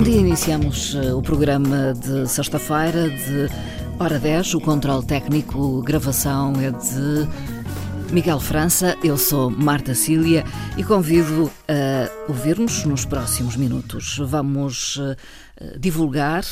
Bom 0.00 0.04
dia, 0.04 0.18
iniciamos 0.18 0.94
eh, 0.94 1.12
o 1.12 1.20
programa 1.20 1.92
de 1.92 2.26
sexta-feira 2.26 3.10
de 3.10 3.50
hora 3.98 4.18
10. 4.18 4.54
O 4.54 4.60
controle 4.62 5.04
técnico, 5.04 5.82
gravação 5.82 6.54
é 6.54 6.70
de 6.70 8.10
Miguel 8.10 8.40
França. 8.40 8.96
Eu 9.04 9.18
sou 9.18 9.50
Marta 9.50 9.94
Cília 9.94 10.42
e 10.78 10.82
convido 10.82 11.52
a 11.68 12.30
ouvir-nos 12.30 12.86
nos 12.86 13.04
próximos 13.04 13.56
minutos. 13.56 14.16
Vamos 14.24 14.98
eh, 14.98 15.76
divulgar 15.78 16.44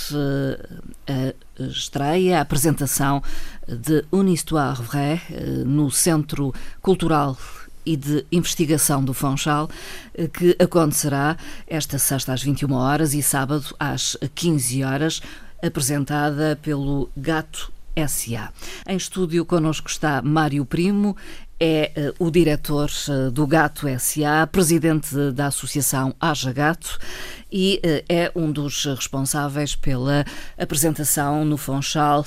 eh, 1.07 1.35
a 1.59 1.63
estreia, 1.63 2.37
a 2.37 2.43
apresentação 2.43 3.23
de 3.67 4.05
Une 4.13 4.35
Histoire 4.35 4.83
Vraie 4.83 5.23
no 5.65 5.91
Centro 5.91 6.53
Cultural 6.83 7.35
e 7.89 7.97
de 7.97 8.27
Investigação 8.31 9.03
do 9.03 9.15
Funchal, 9.15 9.71
eh, 10.15 10.29
que 10.29 10.55
acontecerá 10.59 11.39
esta 11.67 11.99
sexta 11.99 12.35
às 12.35 12.43
21 12.43 12.75
horas 12.75 13.15
e 13.15 13.23
sábado 13.23 13.75
às 13.81 14.15
15 14.35 14.85
horas, 14.85 15.23
apresentada 15.63 16.59
pelo 16.63 17.09
Gato 17.17 17.73
SA. 18.07 18.53
Em 18.87 18.97
estúdio 18.97 19.47
connosco 19.47 19.89
está 19.89 20.21
Mário 20.21 20.67
Primo, 20.67 21.17
é 21.59 22.13
uh, 22.21 22.27
o 22.27 22.31
diretor 22.31 22.91
uh, 23.09 23.31
do 23.31 23.47
Gato 23.47 23.87
SA, 23.99 24.47
presidente 24.53 25.33
da 25.33 25.47
Associação 25.47 26.15
Haja 26.21 26.53
Gato 26.53 26.99
e 27.51 27.81
uh, 27.85 28.05
é 28.09 28.33
um 28.35 28.51
dos 28.51 28.85
responsáveis 28.85 29.75
pela 29.75 30.25
apresentação 30.59 31.45
no 31.45 31.57
Fonchal 31.57 32.25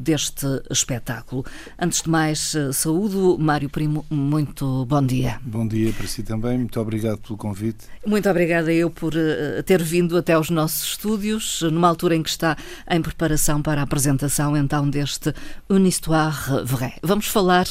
deste 0.00 0.46
espetáculo. 0.70 1.44
Antes 1.78 2.02
de 2.02 2.10
mais, 2.10 2.54
saúdo 2.72 3.36
Mário 3.38 3.68
Primo, 3.68 4.04
muito 4.10 4.84
bom 4.86 5.04
dia. 5.04 5.40
Bom 5.42 5.66
dia 5.66 5.92
para 5.92 6.06
si 6.06 6.22
também, 6.22 6.58
muito 6.58 6.80
obrigado 6.80 7.18
pelo 7.18 7.36
convite. 7.36 7.86
Muito 8.06 8.28
obrigada 8.28 8.72
eu 8.72 8.90
por 8.90 9.12
ter 9.64 9.82
vindo 9.82 10.16
até 10.16 10.34
aos 10.34 10.50
nossos 10.50 10.90
estúdios, 10.90 11.62
numa 11.62 11.88
altura 11.88 12.16
em 12.16 12.22
que 12.22 12.30
está 12.30 12.56
em 12.90 13.00
preparação 13.00 13.62
para 13.62 13.80
a 13.80 13.84
apresentação 13.84 14.56
então 14.56 14.88
deste 14.88 15.32
Une 15.68 15.88
Histoire 15.88 16.64
Vraie. 16.64 16.94
Vamos 17.02 17.26
falar 17.26 17.66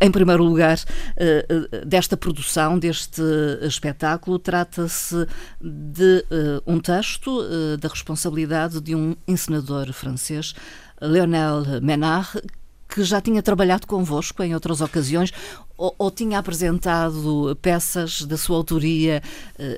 em 0.00 0.10
primeiro 0.10 0.44
lugar, 0.44 0.78
eh, 1.16 1.46
eh, 1.48 1.84
desta 1.84 2.16
produção, 2.16 2.78
deste 2.78 3.22
espetáculo. 3.62 4.38
Trata-se 4.38 5.26
de 5.60 6.03
eh, 6.04 6.62
um 6.66 6.78
texto 6.80 7.42
da 7.78 7.88
responsabilidade 7.88 8.80
de 8.80 8.94
um 8.94 9.16
encenador 9.26 9.92
francês, 9.92 10.54
Lionel 11.00 11.80
Menard, 11.82 12.40
que 12.88 13.02
já 13.02 13.20
tinha 13.20 13.42
trabalhado 13.42 13.86
convosco 13.86 14.42
em 14.42 14.54
outras 14.54 14.80
ocasiões 14.80 15.32
ou, 15.76 15.94
ou, 15.98 16.10
tinha 16.10 16.38
apresentado 16.38 17.58
peças 17.60 18.22
da 18.22 18.36
sua 18.36 18.56
autoria, 18.56 19.20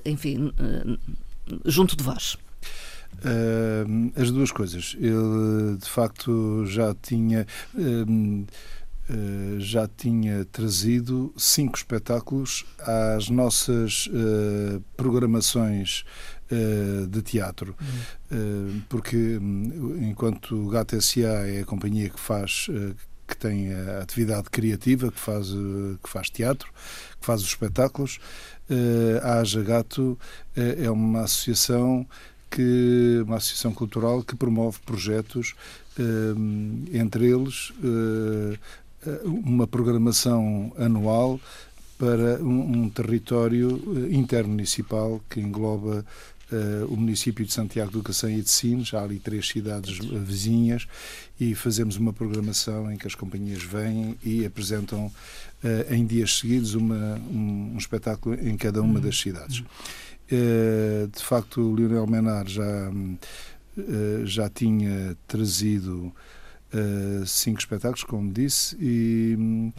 enfim, 0.05 0.53
junto 1.65 1.97
de 1.97 2.05
vós? 2.05 2.37
Uh, 3.25 4.13
as 4.21 4.31
duas 4.31 4.53
coisas. 4.53 4.95
Ele, 4.99 5.77
de 5.79 5.89
facto, 5.89 6.65
já 6.67 6.95
tinha. 6.95 7.47
Uh, 7.75 8.07
Uh, 8.07 8.47
já 9.59 9.89
tinha 9.89 10.45
trazido 10.47 11.33
cinco 11.37 11.77
espetáculos 11.77 12.65
às 12.81 13.29
nossas 13.29 14.09
uh, 14.09 14.83
programações 14.97 16.05
uh, 16.51 17.07
de 17.07 17.23
teatro, 17.23 17.77
uhum. 18.31 18.83
porque 18.89 19.39
um, 19.39 20.09
enquanto 20.09 20.57
o 20.57 20.69
Gato 20.69 20.97
S.A. 20.97 21.47
é 21.47 21.61
a 21.61 21.65
companhia 21.65 22.09
que 22.09 22.19
faz 22.21 22.69
que 23.29 23.37
tem 23.37 23.73
a 23.75 24.03
atividade 24.03 24.49
criativa, 24.51 25.11
que 25.11 25.19
faz, 25.19 25.49
que 25.49 26.09
faz 26.09 26.31
teatro, 26.31 26.69
que 27.21 27.27
faz 27.27 27.41
os 27.43 27.49
espetáculos, 27.49 28.21
a 29.21 29.41
Aja 29.41 29.61
Gato 29.65 30.17
é 30.55 30.89
uma 30.89 31.23
associação 31.23 32.07
que 32.49 33.21
uma 33.27 33.39
associação 33.39 33.75
cultural 33.75 34.23
que 34.23 34.37
promove 34.37 34.79
projetos 34.87 35.57
entre 36.93 37.27
eles 37.27 37.73
uma 39.25 39.67
programação 39.67 40.73
anual 40.79 41.41
para 41.99 42.43
um, 42.43 42.83
um 42.83 42.89
território 42.91 43.81
eh, 43.97 44.15
intermunicipal 44.15 45.21
que 45.29 45.41
engloba 45.41 46.05
Uh, 46.49 46.87
o 46.87 46.97
município 46.97 47.45
de 47.45 47.53
Santiago 47.53 47.91
do 47.91 48.05
Cacém 48.05 48.39
e 48.39 48.41
de 48.41 48.49
Sines, 48.49 48.95
há 48.95 49.03
ali 49.03 49.19
três 49.19 49.49
cidades 49.49 49.99
vizinhas, 49.99 50.87
e 51.41 51.57
fazemos 51.57 51.97
uma 51.97 52.13
programação 52.13 52.89
em 52.93 52.97
que 52.97 53.05
as 53.05 53.17
companhias 53.17 53.65
vêm 53.65 54.17
e 54.23 54.47
apresentam 54.47 55.07
uh, 55.07 55.93
em 55.93 56.07
dias 56.07 56.39
seguidos 56.39 56.77
uma, 56.77 57.21
um, 57.29 57.73
um, 57.75 57.77
espetáculo 57.77 58.37
em 58.37 58.57
cada 58.57 58.81
uma 58.81 59.01
das 59.01 59.19
cidades. 59.19 59.59
Uh, 60.31 61.09
de 61.13 61.21
facto, 61.25 61.61
o 61.61 61.75
Lionel 61.75 62.07
Menard 62.07 62.53
já, 62.53 62.93
já 64.25 64.49
tinha 64.49 65.17
trazido 65.27 66.13
uh, 66.73 67.27
cinco 67.27 67.59
espetáculos, 67.59 68.05
como 68.05 68.33
disse, 68.33 68.77
e, 68.81 69.73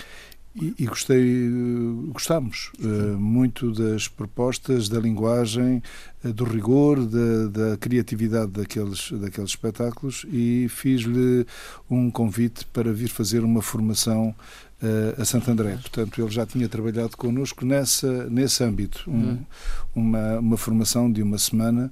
e, 0.60 0.74
e 0.80 0.86
gostei, 0.86 1.50
gostamos 2.12 2.72
uh, 2.80 3.18
muito 3.18 3.72
das 3.72 4.08
propostas, 4.08 4.90
da 4.90 5.00
linguagem, 5.00 5.84
uh, 6.24 6.34
do 6.34 6.44
rigor, 6.44 7.06
da, 7.06 7.48
da, 7.48 7.78
criatividade 7.78 8.52
daqueles, 8.52 9.12
daqueles 9.12 9.52
espetáculos 9.52 10.26
e 10.32 10.68
fiz-lhe 10.70 11.46
um 11.90 12.10
convite 12.10 12.66
para 12.66 12.92
vir 12.92 13.10
fazer 13.10 13.44
uma 13.44 13.62
formação 13.62 14.34
uh, 14.82 15.22
a 15.22 15.26
Santo 15.26 15.52
André. 15.52 15.78
Portanto, 15.78 16.22
ele 16.22 16.32
já 16.32 16.46
tinha 16.46 16.68
trabalhado 16.68 17.16
connosco 17.16 17.64
nessa, 17.64 18.28
nesse 18.30 18.64
âmbito, 18.64 19.04
um, 19.08 19.14
uhum. 19.14 19.46
uma, 19.96 20.40
uma 20.40 20.58
formação 20.58 21.12
de 21.12 21.22
uma 21.22 21.38
semana 21.38 21.92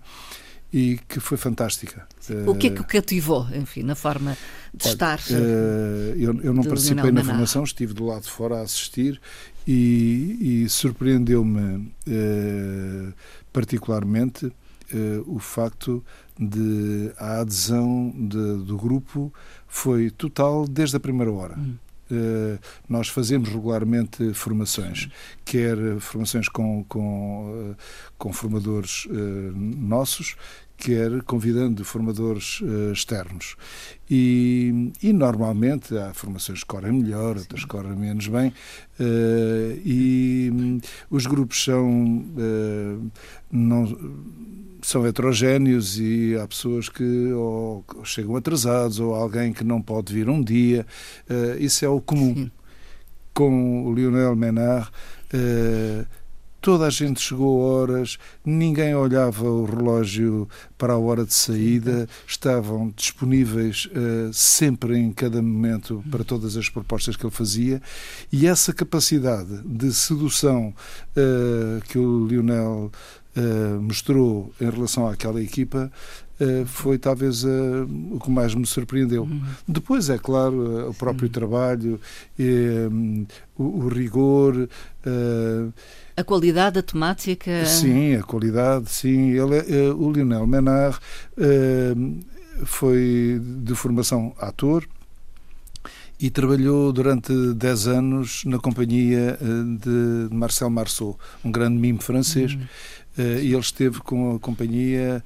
e 0.76 1.00
que 1.08 1.22
foi 1.22 1.38
fantástica. 1.38 2.06
O 2.46 2.54
que 2.54 2.68
é 2.68 2.70
que 2.70 2.82
o 2.82 2.84
cativou, 2.84 3.48
enfim, 3.56 3.82
na 3.82 3.96
forma 3.96 4.38
de 4.74 4.90
estar? 4.90 5.20
Uh, 5.30 6.14
eu, 6.18 6.38
eu, 6.42 6.54
não 6.54 6.64
participei 6.64 7.14
na 7.14 7.24
formação, 7.24 7.64
estive 7.64 7.94
do 7.94 8.04
lado 8.04 8.24
de 8.24 8.30
fora 8.30 8.58
a 8.58 8.62
assistir 8.62 9.22
e, 9.66 10.64
e 10.66 10.70
surpreendeu-me 10.70 11.78
uh, 12.08 13.14
particularmente 13.54 14.52
o 15.26 15.40
facto 15.40 16.04
de 16.40 17.12
a 17.18 17.42
adesão 17.42 18.14
de, 18.16 18.66
do 18.66 18.78
grupo 18.78 19.34
foi 19.68 20.12
total 20.12 20.68
desde 20.68 20.96
a 20.96 21.00
primeira 21.00 21.32
hora. 21.32 21.58
Hum. 21.58 21.76
Uh, 22.12 22.60
nós 22.88 23.08
fazemos 23.08 23.50
regularmente 23.50 24.32
formações, 24.36 25.10
quer 25.44 25.76
formações 26.00 26.48
com, 26.48 26.84
com, 26.84 27.72
uh, 27.72 27.78
com 28.16 28.32
formadores 28.32 29.06
uh, 29.06 29.12
nossos, 29.56 30.36
quer 30.78 31.22
convidando 31.24 31.84
formadores 31.84 32.62
uh, 32.62 32.92
externos. 32.92 33.56
E, 34.10 34.92
e, 35.02 35.12
normalmente 35.12 35.98
há 35.98 36.14
formações 36.14 36.60
que 36.60 36.66
correm 36.68 36.92
melhor, 36.92 37.38
outras 37.38 37.62
que 37.62 37.68
correm 37.68 37.96
menos 37.96 38.28
bem, 38.28 38.50
uh, 39.00 39.82
e 39.84 40.52
um, 40.54 40.80
os 41.10 41.26
grupos 41.26 41.64
são, 41.64 42.20
uh, 42.20 43.12
não, 43.52 44.14
são 44.82 45.06
heterogéneos 45.08 46.00
e 46.00 46.36
há 46.36 46.48
pessoas 46.48 46.90
que 46.90 47.32
ou 47.34 47.84
chegam 48.04 48.36
atrasados 48.36 49.00
ou 49.00 49.16
alguém 49.16 49.54
que 49.54 49.64
não 49.64 49.82
pode 49.82 50.14
vir 50.14 50.30
um 50.30 50.44
dia. 50.44 50.86
isso 51.60 51.84
é 51.84 51.90
o 51.90 52.00
comum. 52.00 52.36
Sim. 52.36 52.52
Com 53.34 53.86
o 53.88 53.94
Lionel 53.94 54.34
Menard 54.34 54.90
toda 56.66 56.88
a 56.88 56.90
gente 56.90 57.22
chegou 57.22 57.62
a 57.62 57.76
horas, 57.76 58.18
ninguém 58.44 58.96
olhava 58.96 59.48
o 59.48 59.66
relógio 59.66 60.50
para 60.80 60.94
a 60.94 60.98
hora 60.98 61.24
de 61.24 61.32
saída, 61.32 62.10
estavam 62.26 62.92
disponíveis 62.96 63.86
uh, 63.86 64.34
sempre 64.34 64.98
em 64.98 65.14
cada 65.14 65.44
momento 65.44 66.04
para 66.10 66.24
todas 66.24 66.58
as 66.58 66.68
propostas 66.68 67.16
que 67.16 67.24
ele 67.24 67.32
fazia 67.32 67.80
e 68.32 68.48
essa 68.48 68.74
capacidade 68.74 69.62
de 69.64 69.94
sedução 69.94 70.74
uh, 71.16 71.82
que 71.88 72.00
o 72.00 72.26
Lionel 72.26 72.92
uh, 73.38 73.80
mostrou 73.80 74.52
em 74.60 74.68
relação 74.68 75.08
àquela 75.08 75.40
equipa 75.44 75.92
Uh, 76.36 76.66
foi 76.66 76.98
talvez 76.98 77.46
uh, 77.46 77.88
o 78.12 78.20
que 78.20 78.30
mais 78.30 78.54
me 78.54 78.66
surpreendeu. 78.66 79.24
Uhum. 79.24 79.42
Depois, 79.66 80.10
é 80.10 80.18
claro, 80.18 80.56
uh, 80.56 80.90
o 80.90 80.94
próprio 80.94 81.30
trabalho, 81.30 81.98
o, 83.58 83.64
o, 83.64 83.88
rigor. 83.88 84.68
A 86.18 86.24
qualidade 86.24 86.76
da 86.76 86.84
temática. 86.84 87.66
Sim, 87.66 88.16
a 88.16 88.24
qualidade, 88.24 88.90
sim. 88.90 89.32
Ele, 89.32 89.58
é, 89.58 89.92
o 89.92 90.12
Lionel 90.12 90.48
Menard 90.48 90.98
foi 92.64 93.42
de 93.64 93.76
formação 93.76 94.34
ator, 94.40 94.88
e 96.20 96.30
trabalhou 96.30 96.94
durante 96.94 97.34
10 97.54 97.88
anos 97.88 98.46
na 98.46 98.58
companhia 98.58 99.38
de 99.80 100.34
Marcel 100.34 100.70
Marceau, 100.70 101.20
um 101.44 101.52
grande 101.52 101.78
mime 101.78 102.00
francês, 102.00 102.54
uhum. 102.54 102.62
e 103.18 103.52
ele 103.52 103.60
esteve 103.60 104.00
com 104.00 104.36
a 104.36 104.40
companhia 104.40 105.24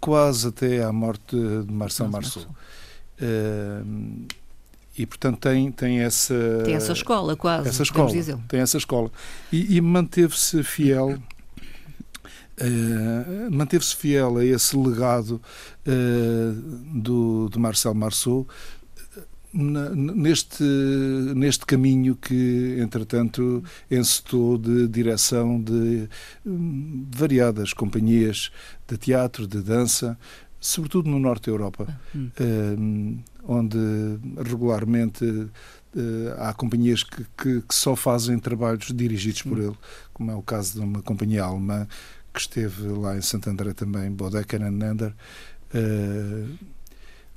quase 0.00 0.48
até 0.48 0.82
à 0.82 0.92
morte 0.92 1.36
de 1.36 1.72
Marcel 1.72 2.08
Marceau. 2.08 2.44
Uh, 3.20 4.26
e 4.96 5.06
portanto 5.06 5.38
tem 5.38 5.70
tem 5.72 6.00
essa 6.00 6.34
tem 6.64 6.74
essa 6.74 6.92
escola 6.92 7.36
quase 7.36 7.68
essa 7.68 7.82
escola 7.82 8.10
tem 8.48 8.60
essa 8.60 8.76
escola. 8.76 9.10
E, 9.52 9.76
e 9.76 9.80
manteve-se 9.80 10.62
fiel 10.62 11.18
Uh, 12.60 13.50
Manteve-se 13.50 13.96
fiel 13.96 14.36
a 14.36 14.44
esse 14.44 14.76
legado 14.76 15.40
uh, 15.86 16.52
do, 17.00 17.48
do 17.48 17.58
Marcel 17.58 17.94
Marceau 17.94 18.46
neste, 19.52 20.62
neste 21.34 21.66
caminho 21.66 22.16
que, 22.16 22.76
entretanto, 22.78 23.62
encetou 23.90 24.56
de 24.56 24.88
direção 24.88 25.60
de 25.60 26.08
hum, 26.44 27.06
variadas 27.10 27.72
companhias 27.72 28.50
de 28.88 28.96
teatro, 28.96 29.46
de 29.46 29.60
dança, 29.60 30.18
sobretudo 30.58 31.10
no 31.10 31.18
norte 31.18 31.46
da 31.46 31.52
Europa, 31.52 32.00
hum. 32.14 32.30
hum 32.40 33.18
onde 33.46 33.78
regularmente 34.44 35.24
uh, 35.24 35.50
há 36.38 36.52
companhias 36.52 37.02
que, 37.02 37.24
que, 37.36 37.60
que, 37.62 37.74
só 37.74 37.96
fazem 37.96 38.38
trabalhos 38.38 38.92
dirigidos 38.92 39.42
por 39.42 39.58
hum. 39.58 39.62
ele, 39.62 39.78
como 40.12 40.30
é 40.30 40.34
o 40.34 40.42
caso 40.42 40.74
de 40.74 40.80
uma 40.80 41.02
companhia 41.02 41.44
alemã 41.44 41.86
que 42.32 42.40
esteve 42.40 42.88
lá 42.88 43.16
em 43.16 43.20
Santo 43.20 43.50
André 43.50 43.72
também, 43.72 44.10
Bodecker 44.10 44.62
and 44.62 44.70
Nander. 44.72 45.14
Uh, 45.74 46.58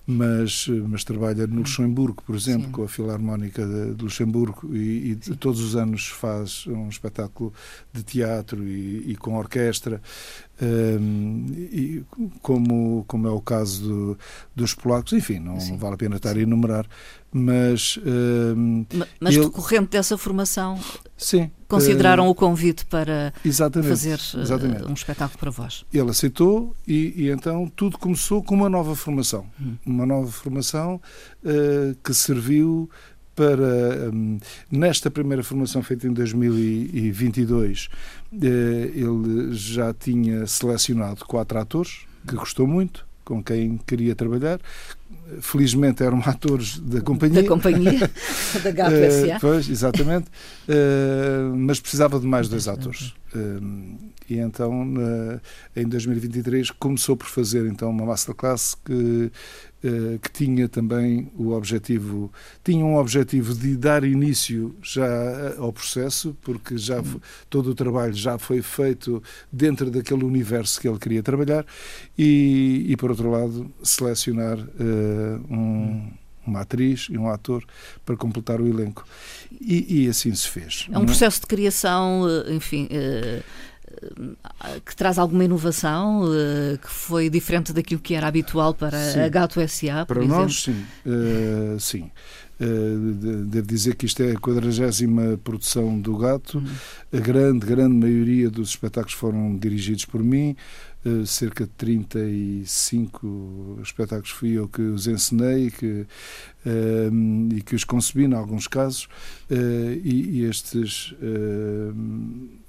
mas, 0.08 0.68
mas 0.88 1.04
trabalha 1.04 1.48
no 1.48 1.58
Luxemburgo, 1.62 2.22
por 2.24 2.36
exemplo, 2.36 2.68
Sim. 2.68 2.72
com 2.72 2.84
a 2.84 2.88
Filarmónica 2.88 3.66
de, 3.66 3.96
de 3.96 4.04
Luxemburgo 4.04 4.76
e, 4.76 5.12
e 5.12 5.16
todos 5.16 5.60
os 5.60 5.76
anos 5.76 6.08
faz 6.08 6.68
um 6.68 6.88
espetáculo 6.88 7.52
de 7.92 8.04
teatro 8.04 8.68
e, 8.68 9.12
e 9.12 9.16
com 9.16 9.36
orquestra. 9.36 10.00
Um, 10.62 11.46
e 11.54 12.04
como, 12.42 13.04
como 13.08 13.28
é 13.28 13.32
o 13.32 13.42
caso 13.42 13.84
do, 13.84 14.18
dos 14.56 14.74
polacos, 14.74 15.12
enfim, 15.12 15.38
não, 15.38 15.58
não, 15.58 15.78
vale 15.78 15.96
a 15.96 15.98
pena 15.98 16.16
estar 16.16 16.36
a 16.36 16.40
enumerar, 16.40 16.88
mas. 17.32 18.00
Um, 18.06 18.86
mas 19.20 19.36
ele... 19.36 19.44
decorrente 19.44 19.90
dessa 19.90 20.18
formação, 20.18 20.80
sim, 21.18 21.52
consideraram 21.68 22.28
uh, 22.28 22.30
o 22.30 22.36
convite 22.36 22.86
para 22.86 23.34
exatamente, 23.44 23.90
fazer 23.90 24.20
exatamente. 24.42 24.86
um 24.86 24.94
espetáculo 24.94 25.38
para 25.38 25.52
vós. 25.52 25.86
Ele 25.94 26.10
aceitou 26.10 26.74
e, 26.88 27.14
e, 27.24 27.30
então 27.30 27.70
tudo 27.76 27.98
começou 27.98 28.42
com 28.42 28.56
uma 28.56 28.70
nova 28.70 28.96
formação. 28.96 29.46
Hum. 29.60 29.76
Uma 29.86 30.06
nova 30.06 30.32
formação 30.32 31.02
uh, 31.44 31.96
que 32.02 32.14
serviu 32.14 32.90
para, 33.36 34.12
um, 34.14 34.40
nesta 34.72 35.12
primeira 35.12 35.44
formação 35.44 35.84
feita 35.84 36.08
em 36.08 36.14
2022, 36.14 37.90
eh, 38.34 38.92
ele 38.96 39.54
já 39.54 39.94
tinha 39.94 40.48
selecionado 40.48 41.26
quatro 41.26 41.60
atores, 41.60 42.06
que 42.28 42.36
gostou 42.36 42.66
muito, 42.66 43.06
com 43.26 43.44
quem 43.44 43.78
queria 43.86 44.16
trabalhar. 44.16 44.60
Felizmente 45.42 46.04
eram 46.04 46.20
atores 46.26 46.80
da 46.80 47.02
companhia. 47.02 47.42
Da 47.42 47.48
companhia, 47.48 48.12
da 48.64 48.72
GAP 48.72 48.94
uh, 48.94 49.40
Pois, 49.42 49.70
exatamente. 49.70 50.28
Uh, 50.70 51.56
mas 51.56 51.80
precisava 51.80 52.20
de 52.20 52.28
mais 52.28 52.48
dois 52.48 52.68
atores. 52.68 53.14
Uh, 53.36 53.98
e 54.30 54.40
então, 54.40 54.84
em 55.76 55.88
2023, 55.88 56.72
começou 56.72 57.16
por 57.16 57.28
fazer 57.28 57.68
então 57.68 57.92
uma 57.92 58.06
masterclass 58.06 58.76
que 58.84 59.32
eh, 59.32 59.32
que 60.22 60.32
tinha 60.32 60.68
também 60.68 61.32
o 61.36 61.52
objetivo, 61.52 62.32
tinha 62.64 62.84
um 62.84 62.98
objetivo 62.98 63.54
de 63.54 63.76
dar 63.76 64.04
início 64.04 64.76
já 64.82 65.06
eh, 65.06 65.56
ao 65.58 65.72
processo, 65.72 66.36
porque 66.42 66.78
já 66.78 67.00
uhum. 67.00 67.20
todo 67.50 67.72
o 67.72 67.76
trabalho 67.76 68.14
já 68.14 68.38
foi 68.38 68.62
feito 68.62 69.22
dentro 69.52 69.92
daquele 69.92 70.24
universo 70.24 70.80
que 70.80 70.88
ele 70.88 70.98
queria 70.98 71.22
trabalhar, 71.22 71.66
e, 72.18 72.86
e 72.88 72.98
por 72.98 73.12
outro 73.12 73.30
lado, 73.30 73.72
selecionar 73.84 74.58
uh, 74.58 75.46
um 75.50 75.56
uhum. 75.56 76.12
uma 76.46 76.62
atriz 76.62 77.08
e 77.10 77.18
um 77.18 77.30
ator 77.30 77.64
para 78.06 78.16
completar 78.16 78.62
o 78.62 78.68
elenco. 78.68 79.06
E, 79.52 80.04
e 80.04 80.08
assim 80.08 80.34
se 80.34 80.48
fez. 80.48 80.88
É 80.92 80.98
um 80.98 81.06
processo 81.06 81.42
de 81.42 81.48
criação, 81.48 82.24
enfim. 82.50 82.88
Uh 84.20 84.36
que 84.86 84.96
traz 84.96 85.18
alguma 85.18 85.44
inovação, 85.44 86.24
eh, 86.34 86.78
que 86.78 86.90
foi 86.90 87.30
diferente 87.30 87.74
daquilo 87.74 88.02
que 88.02 88.14
era 88.14 88.28
habitual 88.28 88.74
para 88.74 88.98
sim. 89.12 89.20
a 89.20 89.30
Gato 89.30 89.60
SA, 89.68 90.06
Para 90.06 90.20
exemplo? 90.24 90.42
nós, 90.42 90.64
sim. 90.64 90.86
Uh, 91.06 91.80
sim. 91.80 92.12
Uh, 92.60 93.14
devo 93.46 93.68
dizer 93.68 93.96
que 93.96 94.06
isto 94.06 94.24
é 94.24 94.32
a 94.32 94.36
quadragésima 94.36 95.38
produção 95.44 96.00
do 96.00 96.18
Gato. 96.18 96.58
Uhum. 96.58 96.66
A 97.14 97.20
grande, 97.20 97.66
grande 97.66 97.96
maioria 97.96 98.50
dos 98.50 98.70
espetáculos 98.70 99.14
foram 99.14 99.56
dirigidos 99.58 100.06
por 100.06 100.24
mim. 100.24 100.56
Uh, 101.06 101.26
cerca 101.26 101.66
de 101.66 101.72
35 101.72 103.80
espetáculos 103.84 104.32
fui 104.32 104.54
eu 104.54 104.68
que 104.68 104.82
os 104.82 105.06
ensinei 105.06 105.70
que, 105.70 106.08
uh, 106.66 107.54
e 107.54 107.62
que 107.62 107.76
os 107.76 107.84
concebi, 107.84 108.26
em 108.26 108.34
alguns 108.34 108.68
casos. 108.68 109.08
E, 109.52 110.40
e, 110.40 110.46
estes 110.46 111.14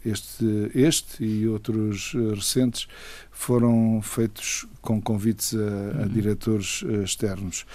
este, 0.07 0.71
este 0.73 1.25
e 1.25 1.49
outros 1.49 2.13
eh, 2.15 2.35
recentes 2.35 2.87
foram 3.33 4.01
feitos 4.01 4.65
com 4.81 5.01
convites 5.01 5.55
a, 5.55 5.59
a 5.59 6.03
uhum. 6.03 6.09
diretores 6.09 6.85
eh, 6.89 7.03
externos. 7.03 7.67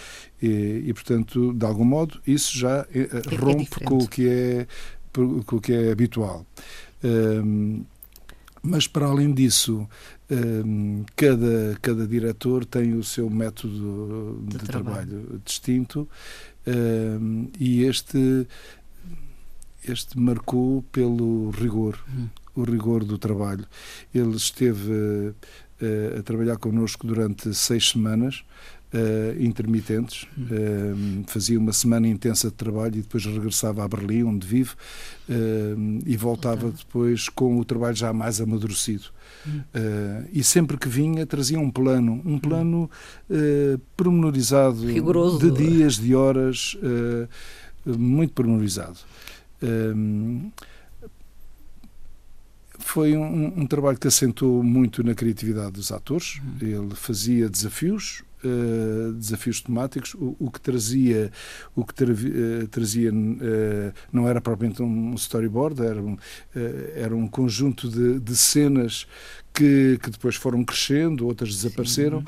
E, 0.42 0.84
e, 0.86 0.94
portanto, 0.94 1.54
de 1.54 1.66
algum 1.66 1.84
modo, 1.84 2.22
isso 2.26 2.58
já 2.58 2.88
eh, 2.94 3.10
é, 3.12 3.36
rompe 3.36 3.82
é 3.82 3.86
com, 3.86 3.98
o 3.98 4.08
que 4.08 4.30
é, 4.30 4.68
com 5.14 5.58
o 5.58 5.62
que 5.62 5.74
é 5.74 5.92
habitual. 5.92 6.46
Um, 7.04 7.84
mas, 8.64 8.88
para 8.88 9.08
além 9.08 9.34
disso, 9.34 9.90
cada, 11.16 11.78
cada 11.82 12.08
diretor 12.08 12.66
tem 12.66 12.94
o 12.94 13.04
seu 13.04 13.30
método 13.30 14.42
de, 14.44 14.58
de 14.58 14.66
trabalho. 14.66 15.10
trabalho. 15.10 15.42
distinto 15.44 16.08
e 17.60 17.84
este 17.84 18.48
este 19.88 20.18
marcou 20.18 20.84
pelo 20.92 21.50
rigor, 21.52 21.98
hum. 22.08 22.28
o 22.56 22.64
rigor 22.64 23.04
do 23.04 23.18
trabalho. 23.18 23.66
Ele 24.14 24.36
esteve 24.36 24.92
uh, 24.92 26.20
a 26.20 26.24
trabalhar 26.24 26.58
connosco 26.58 27.08
durante 27.08 27.54
seis 27.54 27.90
semanas, 27.90 28.44
uh, 28.94 29.42
intermitentes, 29.44 30.28
uh, 30.38 31.24
fazia 31.28 31.60
uma 31.60 31.74
semana 31.74 32.08
intensa 32.08 32.50
de 32.50 32.56
trabalho 32.56 32.96
e 32.98 33.02
depois 33.02 33.26
regressava 33.26 33.84
a 33.84 33.88
Berlim, 33.88 34.24
onde 34.24 34.46
vive, 34.46 34.72
e 36.06 36.18
voltava 36.18 36.68
okay. 36.68 36.80
depois 36.80 37.30
com 37.30 37.58
o 37.58 37.64
trabalho 37.64 37.96
já 37.96 38.12
mais 38.12 38.42
amadurecido. 38.42 39.06
Hum. 39.48 39.62
e 40.32 40.44
sempre 40.44 40.78
que 40.78 40.88
vinha 40.88 41.26
trazia 41.26 41.58
um 41.58 41.72
plano, 41.72 42.22
um 42.24 42.38
plano 42.38 42.90
pormenorizado 43.96 44.86
Rigoroso. 44.86 45.40
de 45.40 45.52
dias, 45.52 45.96
de 45.96 46.14
horas, 46.14 46.78
muito 47.86 48.34
pormenorizado. 48.34 48.98
Um, 49.64 50.52
foi 52.80 53.16
um, 53.16 53.62
um, 53.62 53.68
trabalho 53.68 53.98
que 53.98 54.08
assentou 54.08 54.64
muito 54.64 55.04
na 55.04 55.14
criatividade 55.14 55.72
dos 55.72 55.92
atores. 55.92 56.40
Uhum. 56.62 56.68
Ele 56.68 56.96
fazia 56.96 57.48
desafios, 57.48 58.24
uh, 58.44 59.14
desafios 59.14 59.62
temáticos, 59.62 60.14
o, 60.16 60.36
o, 60.40 60.52
que 60.52 60.60
trazia, 60.60 61.32
o 61.76 61.86
que 61.86 61.94
tra, 61.94 62.12
uh, 62.12 62.68
trazia 62.70 63.12
uh, 63.12 63.94
não 64.12 64.28
era 64.28 64.42
propriamente 64.42 64.82
um 64.82 65.14
storyboard, 65.16 65.82
era 65.82 66.02
um, 66.02 66.18
era 66.96 67.16
um 67.16 67.28
conjunto 67.28 67.90
de, 67.90 68.20
de 68.20 68.36
cenas 68.36 69.08
que, 69.54 70.00
que, 70.02 70.10
depois 70.10 70.36
foram 70.36 70.64
crescendo, 70.64 71.26
outras 71.26 71.50
desapareceram, 71.50 72.24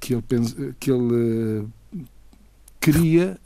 que 0.00 0.14
ele, 0.14 0.74
que 0.78 0.90
ele 0.90 1.68
queria, 2.80 3.38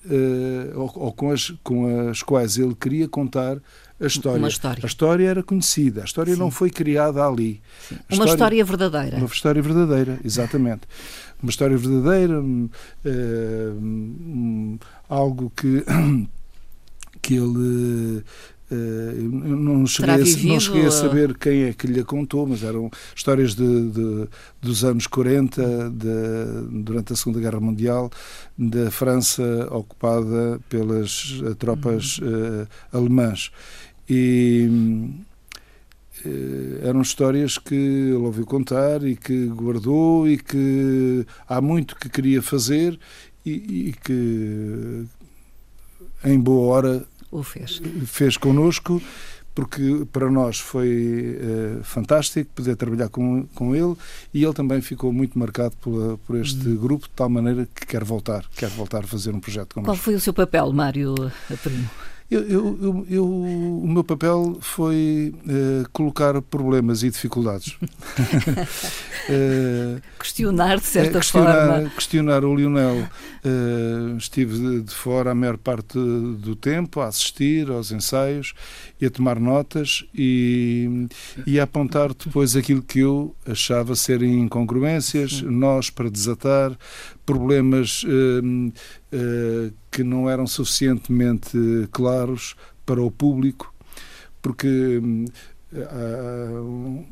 ou, 0.74 0.90
ou, 0.94 1.12
com, 1.12 1.30
as, 1.30 1.50
com 1.62 2.08
as 2.08 2.22
quais 2.22 2.56
ele 2.56 2.74
queria 2.74 3.08
contar 3.08 3.60
a 4.00 4.06
história. 4.06 4.46
História. 4.48 4.80
A 4.82 4.86
história 4.86 5.28
era 5.28 5.42
conhecida, 5.42 6.02
a 6.02 6.04
história 6.04 6.34
Sim. 6.34 6.40
não 6.40 6.50
foi 6.50 6.70
criada 6.70 7.24
ali. 7.24 7.62
Uma 8.10 8.24
história, 8.26 8.64
verdadeira. 8.64 9.16
Uma 9.18 9.26
história 9.26 9.62
verdadeira, 9.62 10.18
exatamente. 10.24 10.82
uma 11.42 11.50
história 11.50 11.76
verdadeira, 11.76 12.40
uh, 12.40 12.70
um, 13.04 14.78
algo 15.08 15.52
que, 15.54 15.84
que 17.22 17.34
ele 17.34 18.24
Uh, 18.70 19.28
não, 19.28 19.86
cheguei 19.86 20.14
a, 20.14 20.18
não 20.18 20.60
cheguei 20.60 20.86
a 20.86 20.90
saber 20.90 21.36
quem 21.36 21.64
é 21.64 21.72
que 21.74 21.86
lhe 21.86 22.02
contou, 22.02 22.46
mas 22.46 22.62
eram 22.62 22.90
histórias 23.14 23.54
de, 23.54 23.90
de 23.90 24.28
dos 24.60 24.84
anos 24.84 25.06
40, 25.06 25.90
de, 25.90 26.82
durante 26.82 27.12
a 27.12 27.16
Segunda 27.16 27.40
Guerra 27.40 27.60
Mundial, 27.60 28.10
da 28.56 28.90
França 28.90 29.42
ocupada 29.70 30.58
pelas 30.68 31.40
uh, 31.40 31.54
tropas 31.54 32.18
uh, 32.18 32.66
alemãs. 32.92 33.50
E 34.08 34.68
eram 36.82 37.02
histórias 37.02 37.58
que 37.58 37.74
ele 37.74 38.14
ouviu 38.14 38.46
contar 38.46 39.02
e 39.04 39.14
que 39.14 39.46
guardou 39.46 40.28
e 40.28 40.38
que 40.38 41.26
há 41.46 41.60
muito 41.60 41.96
que 41.96 42.08
queria 42.08 42.40
fazer 42.40 42.98
e, 43.44 43.88
e 43.88 43.92
que 43.92 45.04
em 46.24 46.40
boa 46.40 46.74
hora 46.74 47.06
o 47.34 47.42
fez. 47.42 47.82
Fez 48.06 48.36
connosco, 48.36 49.02
porque 49.54 50.06
para 50.12 50.30
nós 50.30 50.58
foi 50.58 51.38
uh, 51.78 51.84
fantástico 51.84 52.50
poder 52.54 52.76
trabalhar 52.76 53.08
com, 53.08 53.46
com 53.54 53.74
ele 53.74 53.94
e 54.32 54.44
ele 54.44 54.52
também 54.52 54.80
ficou 54.80 55.12
muito 55.12 55.38
marcado 55.38 55.76
por, 55.80 56.18
por 56.18 56.36
este 56.36 56.68
hum. 56.68 56.76
grupo, 56.76 57.06
de 57.06 57.14
tal 57.14 57.28
maneira 57.28 57.68
que 57.74 57.86
quer 57.86 58.04
voltar, 58.04 58.44
quer 58.56 58.68
voltar 58.70 59.04
a 59.04 59.06
fazer 59.06 59.34
um 59.34 59.40
projeto 59.40 59.74
connosco. 59.74 59.94
Qual 59.94 60.02
foi 60.02 60.14
o 60.14 60.20
seu 60.20 60.32
papel, 60.32 60.72
Mário 60.72 61.14
Primo? 61.62 61.88
Eu, 62.34 62.76
eu, 62.82 63.06
eu, 63.08 63.24
o 63.24 63.86
meu 63.86 64.02
papel 64.02 64.58
foi 64.60 65.32
uh, 65.46 65.88
colocar 65.92 66.42
problemas 66.42 67.04
e 67.04 67.10
dificuldades. 67.10 67.76
uh, 69.28 70.02
questionar, 70.18 70.78
de 70.78 70.84
certa 70.84 71.20
questionar, 71.20 71.68
forma. 71.68 71.90
Questionar 71.90 72.44
o 72.44 72.56
Lionel. 72.56 73.08
Uh, 73.44 74.16
estive 74.16 74.58
de, 74.58 74.80
de, 74.82 74.94
fora 74.94 75.30
a 75.30 75.34
maior 75.34 75.56
parte 75.58 75.96
do 75.96 76.56
tempo 76.56 77.00
a 77.00 77.06
assistir 77.06 77.70
aos 77.70 77.92
ensaios 77.92 78.52
e 79.00 79.06
a 79.06 79.10
tomar 79.10 79.38
notas 79.38 80.04
e, 80.12 81.06
e 81.46 81.60
a 81.60 81.62
apontar 81.64 82.14
depois 82.14 82.56
aquilo 82.56 82.82
que 82.82 82.98
eu 83.00 83.36
achava 83.46 83.94
serem 83.94 84.40
incongruências, 84.40 85.40
nós 85.42 85.88
para 85.88 86.10
desatar, 86.10 86.76
problemas 87.24 88.04
que 89.94 90.02
não 90.02 90.28
eram 90.28 90.46
suficientemente 90.46 91.56
claros 91.92 92.56
para 92.84 93.00
o 93.00 93.10
público, 93.10 93.72
porque 94.42 95.00
uh, 95.72 97.04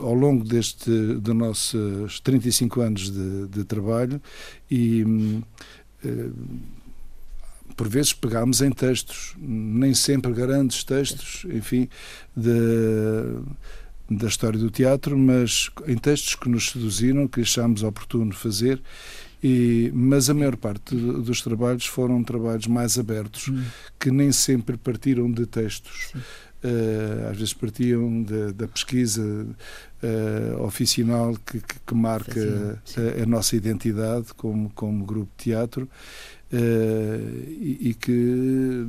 ao 0.00 0.14
longo 0.14 0.44
deste 0.44 0.90
de 0.90 1.32
nossos 1.32 2.18
35 2.20 2.80
anos 2.80 3.10
de, 3.10 3.46
de 3.46 3.64
trabalho 3.64 4.20
e 4.68 5.04
por 7.76 7.88
vezes 7.88 8.12
pegámos 8.12 8.60
em 8.60 8.70
textos, 8.70 9.34
nem 9.38 9.94
sempre 9.94 10.32
grandes 10.32 10.84
textos, 10.84 11.44
enfim, 11.50 11.88
de, 12.36 12.52
da 14.10 14.28
história 14.28 14.58
do 14.58 14.70
teatro, 14.70 15.18
mas 15.18 15.70
em 15.86 15.96
textos 15.96 16.34
que 16.34 16.48
nos 16.48 16.70
seduziram, 16.70 17.26
que 17.26 17.40
achámos 17.40 17.82
oportuno 17.82 18.32
fazer 18.32 18.80
e, 19.46 19.92
mas 19.94 20.30
a 20.30 20.34
maior 20.34 20.56
parte 20.56 20.96
dos 20.96 21.42
trabalhos 21.42 21.84
foram 21.84 22.24
trabalhos 22.24 22.66
mais 22.66 22.98
abertos, 22.98 23.48
hum. 23.48 23.62
que 24.00 24.10
nem 24.10 24.32
sempre 24.32 24.78
partiram 24.78 25.30
de 25.30 25.44
textos. 25.44 26.14
Uh, 26.64 27.28
às 27.30 27.36
vezes 27.36 27.52
partiam 27.52 28.22
de, 28.22 28.54
da 28.54 28.66
pesquisa 28.66 29.22
uh, 29.22 30.62
oficinal 30.62 31.36
que, 31.44 31.60
que, 31.60 31.74
que 31.86 31.94
marca 31.94 32.40
a, 32.40 33.22
a, 33.22 33.26
nossa 33.26 33.54
identidade 33.54 34.32
como, 34.34 34.70
como 34.70 35.04
grupo 35.04 35.30
de 35.36 35.44
teatro 35.44 35.86
e, 36.56 37.88
e, 37.90 37.94
que 37.94 38.84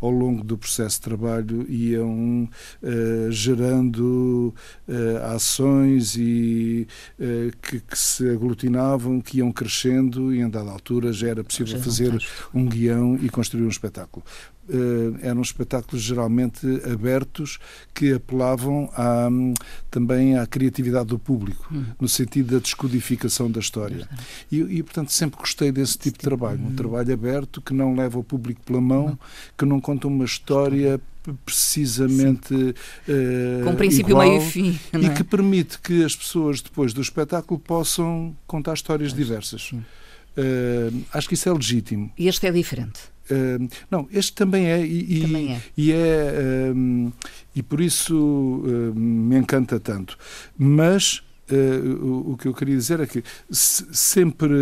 ao 0.00 0.10
longo 0.10 0.42
do 0.42 0.58
processo 0.58 0.96
de 0.96 1.02
trabalho 1.02 1.70
iam 1.70 2.48
uh, 2.82 3.30
gerando 3.30 4.54
uh, 4.88 5.34
ações 5.34 6.16
e 6.16 6.86
que, 7.62 7.80
que, 7.80 7.98
se 7.98 8.28
aglutinavam, 8.28 9.20
que 9.20 9.38
iam 9.38 9.52
crescendo 9.52 10.34
e 10.34 10.40
em 10.40 10.48
dada 10.48 10.70
altura 10.70 11.12
já 11.12 11.28
era 11.28 11.44
possível 11.44 11.78
fazer 11.80 12.18
um 12.52 12.66
guião 12.66 13.16
e 13.20 13.28
construir 13.28 13.64
um 13.64 13.68
espetáculo. 13.68 14.24
Uh, 14.66 15.18
eram 15.20 15.42
espetáculos 15.42 16.02
geralmente 16.02 16.66
abertos 16.90 17.58
que 17.92 18.14
apelavam 18.14 18.90
à, 18.94 19.28
também 19.90 20.38
à 20.38 20.46
criatividade 20.46 21.08
do 21.08 21.18
público, 21.18 21.68
hum. 21.70 21.84
no 22.00 22.08
sentido 22.08 22.54
da 22.54 22.60
descodificação 22.60 23.50
da 23.50 23.60
história. 23.60 24.08
E, 24.50 24.60
e, 24.60 24.82
portanto, 24.82 25.12
sempre 25.12 25.38
gostei 25.38 25.70
desse 25.70 25.98
tipo 25.98 26.18
de 26.18 26.24
trabalho. 26.24 26.60
Um 26.60 26.68
hum. 26.68 26.76
trabalho 26.76 27.12
aberto 27.12 27.60
que 27.60 27.74
não 27.74 27.94
leva 27.94 28.18
o 28.18 28.24
público 28.24 28.62
pela 28.62 28.80
mão, 28.80 29.18
que 29.56 29.66
não 29.66 29.80
conta 29.80 30.08
uma 30.08 30.24
história 30.24 31.00
precisamente 31.44 32.54
uh, 32.54 33.64
com 33.64 33.74
princípio, 33.74 34.12
igual, 34.12 34.28
meio 34.28 34.42
e 34.42 34.44
fim 34.44 34.80
e 34.92 35.06
é? 35.06 35.08
que 35.08 35.24
permite 35.24 35.78
que 35.78 36.04
as 36.04 36.14
pessoas 36.14 36.60
depois 36.60 36.92
do 36.92 37.00
espetáculo 37.00 37.58
possam 37.58 38.36
contar 38.46 38.74
histórias 38.74 39.14
diversas. 39.14 39.72
Uh, 39.72 41.04
acho 41.12 41.28
que 41.28 41.34
isso 41.34 41.48
é 41.48 41.52
legítimo. 41.52 42.12
E 42.18 42.28
este 42.28 42.46
é 42.46 42.50
diferente. 42.50 43.13
Uh, 43.30 43.68
não, 43.90 44.06
este 44.12 44.34
também 44.34 44.66
é 44.66 44.84
e, 44.84 45.22
também 45.22 45.54
é. 45.54 45.62
e, 45.76 45.92
é, 45.92 46.72
um, 46.74 47.10
e 47.54 47.62
por 47.62 47.80
isso 47.80 48.14
uh, 48.16 48.94
me 48.94 49.36
encanta 49.36 49.80
tanto. 49.80 50.18
Mas 50.58 51.22
uh, 51.50 52.04
o, 52.04 52.32
o, 52.32 52.36
que 52.36 52.48
eu 52.48 52.54
queria 52.54 52.76
dizer 52.76 53.00
é 53.00 53.06
que 53.06 53.22
sempre, 53.50 54.54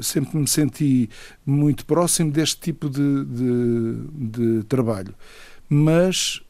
sempre 0.00 0.38
me 0.38 0.48
senti 0.48 1.10
muito 1.44 1.84
próximo 1.84 2.30
deste 2.30 2.60
tipo 2.60 2.88
de, 2.88 3.24
de, 3.24 3.96
de 4.30 4.62
trabalho. 4.64 5.14
Mas 5.68 6.40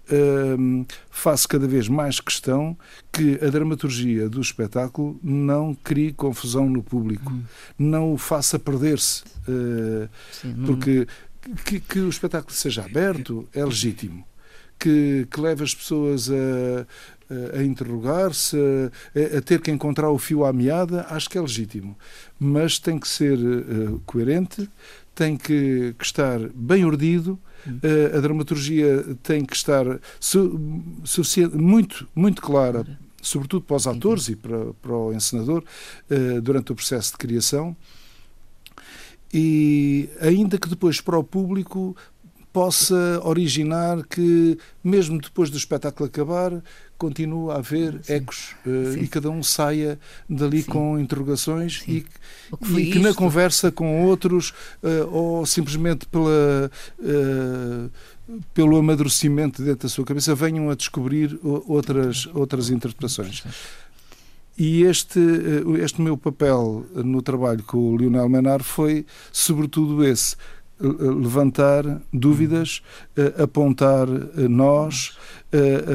faço 1.11 1.49
cada 1.49 1.67
vez 1.67 1.88
mais 1.88 2.21
questão 2.21 2.77
que 3.12 3.38
a 3.45 3.50
dramaturgia 3.50 4.29
do 4.29 4.41
espetáculo 4.41 5.19
não 5.23 5.75
crie 5.75 6.12
confusão 6.12 6.69
no 6.69 6.83
público, 6.83 7.33
hum. 7.33 7.43
não 7.79 8.12
o 8.12 8.19
faça 8.19 8.59
perder-se. 8.59 9.25
Uh, 9.49 10.09
porque 10.67 11.07
que, 11.65 11.81
que, 11.81 12.00
o 12.00 12.09
espetáculo 12.09 12.53
seja 12.53 12.85
aberto 12.85 13.49
é 13.55 13.65
legítimo. 13.65 14.27
Que, 14.79 15.27
que 15.29 15.41
leve 15.41 15.65
as 15.65 15.75
pessoas 15.75 16.31
a, 16.31 17.59
a 17.59 17.62
interrogar-se, 17.65 18.57
a, 18.57 19.38
a, 19.38 19.43
ter 19.43 19.61
que 19.61 19.73
encontrar 19.73 20.09
o 20.11 20.19
fio 20.19 20.45
à 20.45 20.53
meada, 20.53 21.05
acho 21.11 21.29
que 21.29 21.37
é 21.37 21.41
legítimo. 21.41 21.97
Mas 22.38 22.79
tem 22.79 22.99
que 22.99 23.09
ser 23.09 23.37
uh, 23.38 24.00
coerente, 24.07 24.69
tem 25.19 25.37
que, 25.37 25.95
que 25.99 26.05
estar 26.05 26.39
bem 26.55 26.85
urdido 26.85 27.39
Uh, 27.67 28.17
a 28.17 28.21
dramaturgia 28.21 29.05
tem 29.23 29.45
que 29.45 29.55
estar 29.55 29.85
su 30.21 30.59
muito, 31.53 32.09
muito 32.15 32.41
clara, 32.41 32.87
sobretudo 33.21 33.65
para 33.65 33.77
os 33.77 33.87
atores 33.87 34.29
e 34.29 34.37
para, 34.37 34.73
para 34.81 34.93
o 34.93 35.13
encenador, 35.13 35.65
uh, 36.11 36.41
durante 36.41 36.73
o 36.73 36.75
processo 36.75 37.13
de 37.13 37.19
criação. 37.19 37.77
E 39.33 40.09
ainda 40.21 40.57
que 40.57 40.69
depois 40.69 41.01
para 41.01 41.19
o 41.19 41.25
público 41.25 41.97
possa 42.53 43.21
originar 43.23 44.07
que, 44.07 44.57
mesmo 44.83 45.21
depois 45.21 45.51
do 45.51 45.59
espetáculo 45.59 46.09
acabar, 46.09 46.63
continua 46.99 47.55
a 47.55 47.59
haver 47.59 48.00
Sim. 48.02 48.14
ecos 48.14 48.55
uh, 48.67 48.99
e 48.99 49.07
cada 49.07 49.31
um 49.31 49.43
saia 49.43 49.99
dali 50.28 50.62
Sim. 50.62 50.71
com 50.71 50.99
interrogações 50.99 51.81
Sim. 51.81 51.93
e, 51.93 52.00
que, 52.00 52.81
e 52.81 52.93
que 52.93 52.99
na 52.99 53.14
conversa 53.14 53.71
com 53.71 54.05
outros 54.05 54.50
uh, 54.83 55.09
ou 55.11 55.47
simplesmente 55.47 56.07
pela. 56.07 56.71
Uh, 56.99 57.90
pelo 58.52 58.76
amadurecimento 58.76 59.62
dentro 59.62 59.85
da 59.85 59.88
sua 59.88 60.05
cabeça, 60.05 60.35
venham 60.35 60.69
a 60.69 60.75
descobrir 60.75 61.40
outras, 61.43 62.28
outras 62.35 62.69
interpretações. 62.69 63.43
E 64.59 64.83
este, 64.83 65.19
este 65.81 66.02
meu 66.02 66.14
papel 66.19 66.85
no 66.95 67.23
trabalho 67.23 67.62
com 67.62 67.78
o 67.78 67.97
Lionel 67.97 68.28
Menar 68.28 68.62
foi, 68.62 69.07
sobretudo, 69.33 70.05
esse 70.05 70.37
levantar 70.80 72.00
dúvidas, 72.12 72.82
uh, 73.16 73.42
apontar 73.42 74.08
uh, 74.08 74.49
nós, 74.49 75.16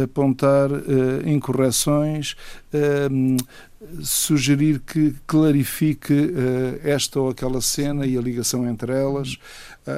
apontar 0.03 0.71
incorreções, 1.27 2.35
ehm, 2.73 3.37
sugerir 4.01 4.79
que 4.79 5.13
clarifique 5.27 6.33
esta 6.83 7.19
ou 7.19 7.29
aquela 7.29 7.61
cena 7.61 8.03
e 8.03 8.17
a 8.17 8.21
ligação 8.21 8.67
entre 8.67 8.91
elas. 8.91 9.37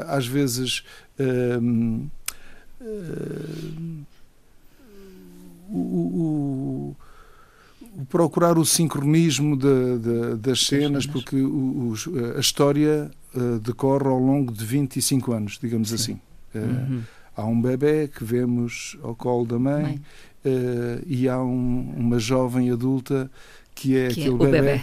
às 0.10 0.28
vezes. 0.28 0.84
Ehm, 1.18 2.08
o, 5.70 6.96
procurar 8.10 8.58
o 8.58 8.66
sincronismo 8.66 9.56
de, 9.56 10.00
de, 10.00 10.36
das 10.36 10.66
cenas, 10.66 11.06
porque 11.06 11.38
a 12.36 12.40
história 12.40 13.10
uh, 13.36 13.60
decorre 13.60 14.08
ao 14.08 14.20
longo 14.20 14.52
de 14.52 14.66
25 14.66 15.34
anos, 15.34 15.60
digamos 15.62 15.90
Sim. 15.90 15.96
assim. 15.96 16.14
Uh, 16.54 16.60
uhum. 16.60 17.04
Há 17.36 17.46
um 17.46 17.62
bebê 17.62 18.08
que 18.08 18.24
vemos 18.24 18.98
ao 19.04 19.14
colo 19.14 19.46
da 19.46 19.60
mãe, 19.60 19.84
mãe. 19.84 20.02
Uh, 20.46 21.04
e 21.06 21.28
há 21.28 21.42
um, 21.42 21.94
uma 21.98 22.20
jovem 22.20 22.72
adulta 22.72 23.30
que 23.74 23.98
é 23.98 24.08
que 24.08 24.22
aquele 24.22 24.36
é 24.36 24.38
bebê. 24.38 24.62
bebê. 24.62 24.82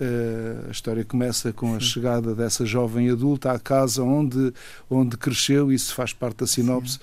Uh, 0.00 0.66
a 0.66 0.70
história 0.72 1.04
começa 1.04 1.52
com 1.52 1.68
Sim. 1.70 1.76
a 1.76 1.80
chegada 1.80 2.34
dessa 2.34 2.66
jovem 2.66 3.08
adulta 3.10 3.52
à 3.52 3.60
casa 3.60 4.02
onde, 4.02 4.52
onde 4.90 5.16
cresceu, 5.16 5.70
isso 5.70 5.94
faz 5.94 6.12
parte 6.12 6.38
da 6.38 6.46
sinopse. 6.48 6.98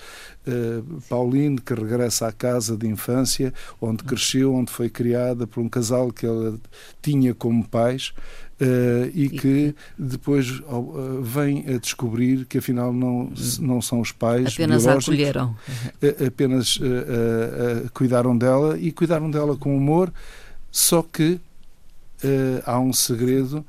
Uh, 0.46 1.02
Pauline, 1.08 1.58
que 1.58 1.74
regressa 1.74 2.28
à 2.28 2.34
casa 2.34 2.76
de 2.76 2.88
infância, 2.88 3.54
onde 3.80 4.04
cresceu, 4.04 4.54
onde 4.54 4.72
foi 4.72 4.90
criada 4.90 5.48
por 5.48 5.62
um 5.62 5.70
casal 5.70 6.12
que 6.12 6.26
ela 6.26 6.60
tinha 7.02 7.34
como 7.34 7.66
pais. 7.66 8.14
Uh, 8.62 9.10
e, 9.16 9.28
que 9.28 9.76
depois 9.98 10.60
uh, 10.60 11.22
vem 11.24 11.66
a 11.68 11.80
descobrir 11.80 12.46
que 12.46 12.60
afinal 12.60 12.94
não, 12.94 13.32
não 13.60 13.82
são 13.82 14.00
os 14.02 14.12
pais 14.12 14.54
apenas 14.54 14.86
a 14.86 14.94
acolheram 14.94 15.56
apenas 16.28 16.78
cuidaram 17.92 18.38
dela 18.38 18.78
e 18.78 18.92
cuidaram 18.92 19.32
dela 19.32 19.58
com 19.58 19.76
humor 19.76 20.14
só 20.72 21.02
que 21.02 21.40
há 22.64 22.80
um 22.80 22.94
segredo 22.94 23.66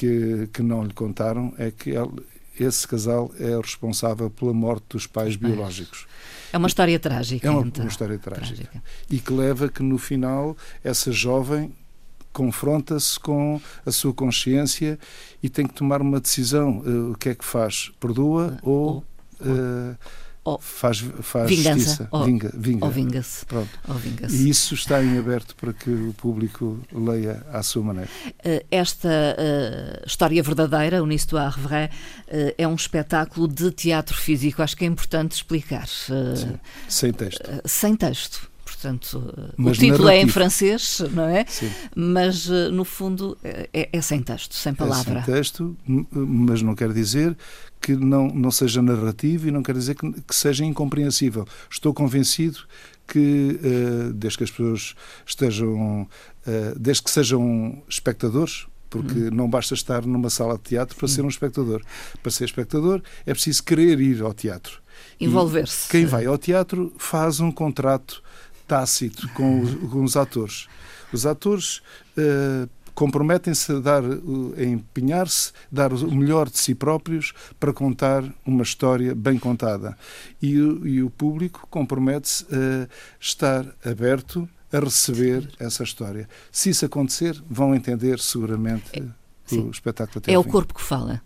que, 0.00 0.48
que 0.52 0.62
não 0.62 0.82
lhe 0.82 0.94
contaram, 0.94 1.52
é 1.58 1.70
que 1.70 1.90
ele, 1.90 2.24
esse 2.58 2.88
casal 2.88 3.30
é 3.38 3.54
responsável 3.56 4.30
pela 4.30 4.54
morte 4.54 4.84
dos 4.88 5.06
pais 5.06 5.36
biológicos. 5.36 6.06
É 6.52 6.58
uma 6.58 6.68
história 6.68 6.98
trágica. 6.98 7.46
É 7.46 7.50
uma, 7.50 7.66
então. 7.66 7.84
uma 7.84 7.90
história 7.90 8.18
trágica. 8.18 8.64
trágica. 8.64 8.82
E 9.10 9.18
que 9.18 9.32
leva 9.32 9.68
que 9.68 9.82
no 9.82 9.98
final 9.98 10.56
essa 10.82 11.12
jovem 11.12 11.72
confronta-se 12.32 13.18
com 13.18 13.60
a 13.84 13.90
sua 13.90 14.12
consciência 14.12 14.98
e 15.42 15.48
tem 15.48 15.66
que 15.66 15.74
tomar 15.74 16.00
uma 16.00 16.20
decisão. 16.20 16.78
Uh, 16.80 17.12
o 17.12 17.18
que 17.18 17.30
é 17.30 17.34
que 17.34 17.44
faz? 17.44 17.90
Perdoa 18.00 18.58
ou, 18.62 19.04
ou 19.40 19.50
uh, 19.52 19.96
oh, 20.44 20.58
faz, 20.58 20.98
faz 21.20 21.48
vingança, 21.48 21.78
justiça. 21.78 22.08
Ou, 22.10 22.24
vinga, 22.24 22.50
vinga. 22.54 22.84
Ou 22.84 22.90
vinga-se. 22.90 23.46
Ou 23.88 23.94
vinga 23.94 24.26
e 24.30 24.48
isso 24.48 24.74
está 24.74 25.02
em 25.02 25.18
aberto 25.18 25.54
para 25.56 25.72
que 25.72 25.90
o 25.90 26.12
público 26.14 26.78
leia 26.92 27.44
à 27.52 27.62
sua 27.62 27.82
maneira. 27.82 28.10
Uh, 28.44 28.64
esta 28.70 29.08
uh, 29.08 30.06
história 30.06 30.42
verdadeira, 30.42 31.02
Une 31.02 31.14
histoire 31.14 31.58
vraie, 31.58 31.88
uh, 31.88 32.54
é 32.56 32.66
um 32.66 32.74
espetáculo 32.74 33.48
de 33.48 33.70
teatro 33.70 34.16
físico. 34.16 34.62
Acho 34.62 34.76
que 34.76 34.84
é 34.84 34.88
importante 34.88 35.32
explicar. 35.32 35.86
Sim, 35.86 36.58
sem 36.88 37.12
texto. 37.12 37.42
sem 37.64 37.96
texto 37.96 38.49
portanto, 38.64 39.52
Mas 39.56 39.76
o 39.76 39.80
título 39.80 40.04
narrativo. 40.04 40.08
é 40.08 40.22
em 40.22 40.28
francês, 40.28 41.02
não 41.12 41.24
é? 41.24 41.44
Sim. 41.48 41.70
Mas, 41.94 42.48
no 42.72 42.84
fundo, 42.84 43.36
é, 43.42 43.88
é, 43.92 44.00
sem 44.00 44.22
texto, 44.22 44.54
sem 44.54 44.74
palavra. 44.74 45.20
É 45.20 45.22
sem 45.22 45.34
texto, 45.34 45.76
mas 45.86 46.62
não 46.62 46.74
quer 46.74 46.92
dizer 46.92 47.36
que 47.80 47.96
não, 47.96 48.28
não 48.28 48.50
seja 48.50 48.82
narrativo 48.82 49.48
e 49.48 49.50
não 49.50 49.62
quer 49.62 49.74
dizer 49.74 49.94
que, 49.94 50.12
que 50.22 50.34
seja 50.34 50.64
incompreensível. 50.64 51.46
Estou 51.70 51.94
convencido 51.94 52.60
que, 53.06 53.58
uh, 53.62 54.12
desde 54.12 54.38
que 54.38 54.44
as 54.44 54.50
pessoas 54.50 54.94
estejam, 55.26 56.02
uh, 56.02 56.78
desde 56.78 57.02
que 57.02 57.10
sejam 57.10 57.82
espectadores, 57.88 58.66
porque 58.88 59.14
hum. 59.14 59.30
não 59.32 59.48
basta 59.48 59.74
estar 59.74 60.04
numa 60.04 60.30
sala 60.30 60.54
de 60.54 60.62
teatro 60.62 60.96
para 60.96 61.08
Sim. 61.08 61.14
ser 61.14 61.22
um 61.22 61.28
espectador. 61.28 61.82
Para 62.22 62.30
ser 62.30 62.44
espectador 62.44 63.02
é 63.24 63.32
preciso 63.32 63.62
querer 63.64 64.00
ir 64.00 64.22
ao 64.22 64.34
teatro. 64.34 64.80
Envolver-se. 65.18 65.88
Quem 65.88 66.06
vai 66.06 66.26
ao 66.26 66.36
teatro 66.36 66.92
faz 66.98 67.40
um 67.40 67.50
contrato 67.50 68.22
tácito 68.70 69.28
com 69.30 69.62
os, 69.62 69.74
com 69.90 70.04
os 70.04 70.16
atores. 70.16 70.68
Os 71.12 71.26
atores 71.26 71.82
uh, 72.16 72.70
comprometem-se 72.94 73.72
a 73.72 73.80
dar, 73.80 74.04
a 74.04 74.62
empenhar-se, 74.62 75.52
dar 75.72 75.92
o 75.92 76.14
melhor 76.14 76.48
de 76.48 76.56
si 76.56 76.72
próprios 76.72 77.32
para 77.58 77.72
contar 77.72 78.22
uma 78.46 78.62
história 78.62 79.12
bem 79.12 79.40
contada. 79.40 79.98
E, 80.40 80.52
e 80.52 81.02
o 81.02 81.10
público 81.10 81.66
compromete-se 81.68 82.44
a 82.44 82.88
estar 83.18 83.66
aberto 83.84 84.48
a 84.72 84.78
receber 84.78 85.50
essa 85.58 85.82
história. 85.82 86.28
Se 86.52 86.70
isso 86.70 86.86
acontecer, 86.86 87.42
vão 87.50 87.74
entender 87.74 88.20
seguramente 88.20 88.84
é, 88.92 89.56
o 89.56 89.68
espetáculo 89.68 90.18
até 90.18 90.32
É 90.32 90.38
o 90.38 90.44
corpo 90.44 90.74
que 90.74 90.82
fala. 90.82 91.20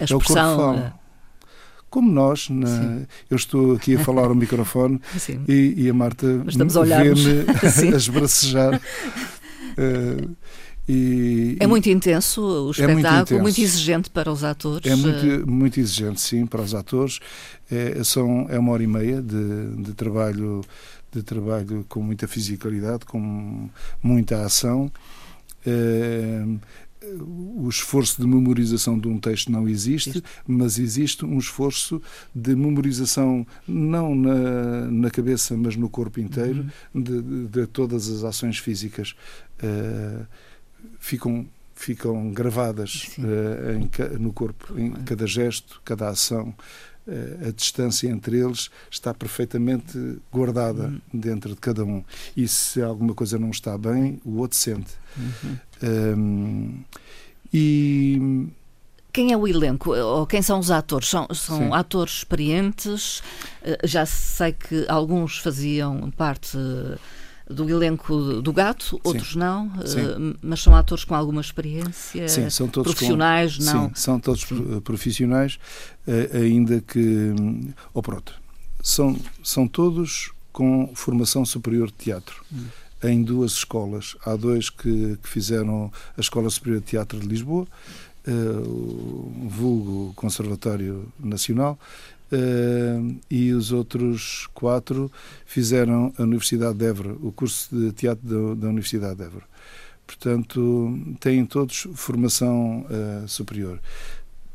A 0.00 0.04
expressão... 0.04 0.10
É 0.10 0.14
o 0.14 0.18
corpo 0.18 0.24
que 0.24 0.32
fala. 0.34 1.03
Como 1.94 2.10
nós, 2.10 2.50
na... 2.50 3.02
eu 3.30 3.36
estou 3.36 3.76
aqui 3.76 3.94
a 3.94 4.00
falar 4.00 4.24
ao 4.24 4.34
microfone 4.34 5.00
e, 5.46 5.74
e, 5.76 5.88
a 5.88 5.94
Marta 5.94 6.26
vê-me 6.26 7.46
a 7.94 7.96
esbracejar. 7.96 8.80
Uh, 9.78 10.34
E, 10.86 11.56
é 11.60 11.66
muito 11.66 11.88
intenso 11.88 12.42
o 12.42 12.70
espetáculo, 12.70 12.90
é 12.90 12.94
muito, 12.94 13.22
intenso. 13.22 13.42
muito, 13.42 13.58
exigente 13.58 14.10
para 14.10 14.30
os 14.30 14.44
atores. 14.44 14.84
É 14.84 14.94
muito, 14.94 15.50
muito 15.50 15.80
exigente, 15.80 16.20
sim, 16.20 16.44
para 16.44 16.60
os 16.60 16.74
atores. 16.74 17.20
É, 17.70 18.04
são, 18.04 18.46
é 18.50 18.58
uma 18.58 18.72
hora 18.72 18.82
e 18.82 18.86
meia 18.86 19.22
de, 19.22 19.76
de 19.78 19.94
trabalho 19.94 20.60
de 21.10 21.22
trabalho 21.22 21.86
com 21.88 22.02
muita 22.02 22.28
fisicalidade, 22.28 23.06
com 23.06 23.70
muita 24.02 24.44
ação. 24.44 24.92
É, 25.66 26.44
o 27.20 27.68
esforço 27.68 28.20
de 28.20 28.26
memorização 28.26 28.98
de 28.98 29.08
um 29.08 29.18
texto 29.18 29.50
não 29.50 29.68
existe, 29.68 30.22
mas 30.46 30.78
existe 30.78 31.24
um 31.24 31.38
esforço 31.38 32.00
de 32.34 32.54
memorização 32.54 33.46
não 33.66 34.14
na, 34.14 34.90
na 34.90 35.10
cabeça, 35.10 35.56
mas 35.56 35.76
no 35.76 35.88
corpo 35.88 36.20
inteiro, 36.20 36.66
uhum. 36.94 37.02
de, 37.02 37.22
de, 37.22 37.46
de, 37.48 37.66
todas 37.66 38.08
as 38.08 38.24
ações 38.24 38.58
físicas. 38.58 39.14
Uh, 39.62 40.26
ficam 40.98 41.46
ficam 41.84 42.30
gravadas 42.32 43.10
uh, 43.18 43.72
em, 43.72 44.18
no 44.18 44.32
corpo, 44.32 44.78
em 44.78 44.90
cada 44.90 45.26
gesto, 45.26 45.80
cada 45.84 46.08
ação. 46.08 46.54
Uh, 47.06 47.48
a 47.48 47.50
distância 47.50 48.08
entre 48.08 48.38
eles 48.38 48.70
está 48.90 49.12
perfeitamente 49.12 50.18
guardada 50.32 50.84
uhum. 50.84 51.00
dentro 51.12 51.50
de 51.50 51.60
cada 51.60 51.84
um. 51.84 52.02
E 52.34 52.48
se 52.48 52.80
alguma 52.80 53.14
coisa 53.14 53.38
não 53.38 53.50
está 53.50 53.76
bem, 53.76 54.20
o 54.24 54.38
outro 54.38 54.56
sente. 54.56 54.92
Uhum. 55.16 55.58
Um, 56.16 56.84
e. 57.52 58.48
Quem 59.12 59.32
é 59.32 59.36
o 59.36 59.46
elenco? 59.46 59.94
Ou 59.94 60.26
quem 60.26 60.42
são 60.42 60.58
os 60.58 60.72
atores? 60.72 61.08
São, 61.08 61.28
são 61.32 61.72
atores 61.72 62.14
experientes? 62.14 63.22
Eh, 63.62 63.78
já 63.84 64.04
sei 64.04 64.52
que 64.52 64.84
alguns 64.88 65.38
faziam 65.38 66.10
parte 66.10 66.58
do 67.48 67.68
elenco 67.68 68.40
do 68.40 68.52
Gato, 68.52 68.98
outros 69.04 69.32
Sim. 69.32 69.38
não, 69.38 69.70
Sim. 69.86 70.00
Eh, 70.00 70.36
mas 70.42 70.62
são 70.62 70.74
atores 70.74 71.04
com 71.04 71.14
alguma 71.14 71.40
experiência, 71.40 72.28
Sim, 72.28 72.48
são 72.48 72.68
todos 72.68 72.94
profissionais, 72.94 73.58
com, 73.58 73.64
não? 73.64 73.88
Sim, 73.88 73.94
são 73.94 74.20
todos 74.20 74.40
Sim. 74.42 74.80
profissionais, 74.80 75.58
eh, 76.06 76.30
ainda 76.32 76.80
que, 76.80 77.34
ou 77.92 78.02
pronto, 78.02 78.34
são, 78.82 79.16
são 79.42 79.68
todos 79.68 80.32
com 80.52 80.90
formação 80.94 81.44
superior 81.44 81.88
de 81.88 81.94
teatro. 81.94 82.44
Hum. 82.52 82.66
Em 83.02 83.22
duas 83.22 83.52
escolas. 83.52 84.16
Há 84.24 84.34
dois 84.34 84.70
que, 84.70 85.18
que, 85.22 85.28
fizeram 85.28 85.92
a 86.16 86.20
Escola 86.20 86.48
Superior 86.48 86.80
de 86.80 86.86
Teatro 86.86 87.20
de 87.20 87.26
Lisboa, 87.26 87.66
uh, 88.26 88.32
o 88.32 89.46
vulgo 89.46 90.14
Conservatório 90.14 91.06
Nacional, 91.18 91.78
Uh, 92.32 93.20
e 93.30 93.52
os 93.52 93.70
outros 93.70 94.48
quatro 94.54 95.12
fizeram 95.44 96.12
a 96.18 96.22
Universidade 96.22 96.78
de 96.78 96.86
Évora, 96.86 97.12
o 97.22 97.30
curso 97.30 97.74
de 97.76 97.92
teatro 97.92 98.26
da, 98.26 98.62
da 98.62 98.68
Universidade 98.68 99.16
de 99.16 99.24
Évora. 99.24 99.44
Portanto, 100.06 101.16
têm 101.20 101.46
todos 101.46 101.86
formação 101.94 102.86
uh, 102.86 103.28
superior. 103.28 103.80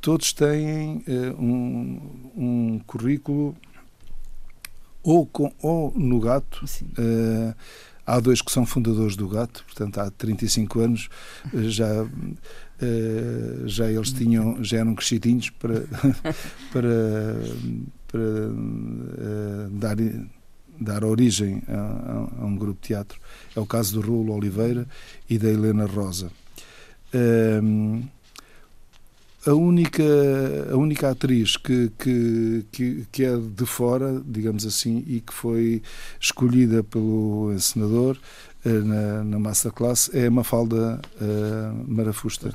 Todos 0.02 0.34
têm 0.34 0.98
uh, 1.08 1.42
um, 1.42 2.32
um, 2.36 2.82
currículo 2.86 3.56
ou, 5.02 5.26
com, 5.26 5.52
ou 5.62 5.94
no 5.96 6.20
gato. 6.20 6.66
Há 8.16 8.20
dois 8.20 8.42
que 8.42 8.52
são 8.52 8.66
fundadores 8.66 9.16
do 9.16 9.28
gato, 9.28 9.64
portanto, 9.66 10.00
há 10.00 10.12
35 10.12 10.80
anos 10.80 11.10
já 11.54 12.08
Uh, 12.82 13.68
já 13.68 13.92
eles 13.92 14.14
tinham 14.14 14.64
já 14.64 14.78
eram 14.78 14.96
crescidinhos 14.96 15.50
para 15.50 15.82
para, 16.72 17.36
para 18.08 18.22
uh, 18.22 19.70
dar 19.72 19.98
dar 20.80 21.04
origem 21.04 21.62
a, 21.68 22.42
a, 22.42 22.46
um 22.46 22.56
grupo 22.56 22.82
de 22.82 22.88
teatro. 22.88 23.20
É 23.54 23.60
o 23.60 23.66
caso 23.66 24.00
do 24.00 24.08
Rulo 24.08 24.34
Oliveira 24.34 24.88
e 25.30 25.38
da 25.38 25.50
Helena 25.50 25.86
Rosa. 25.86 26.32
Uh, 27.14 28.02
a 29.46 29.54
única 29.54 30.04
a 30.72 30.76
única 30.76 31.10
atriz 31.10 31.56
que, 31.56 31.92
que, 31.98 32.66
que, 32.72 33.08
que 33.12 33.24
é 33.24 33.38
de 33.38 33.66
fora 33.66 34.22
digamos 34.26 34.66
assim 34.66 35.04
e 35.08 35.22
que 35.22 35.34
foi 35.34 35.82
escolhida 36.20 36.84
pelo 36.84 37.52
encenador 37.54 38.18
eh, 38.66 38.70
na, 38.70 39.24
na 39.24 39.40
masterclass 39.40 40.10
é 40.14 40.28
a 40.28 40.32
Mafalda 40.32 41.00
uh, 41.22 41.86
Marafusta. 41.88 42.54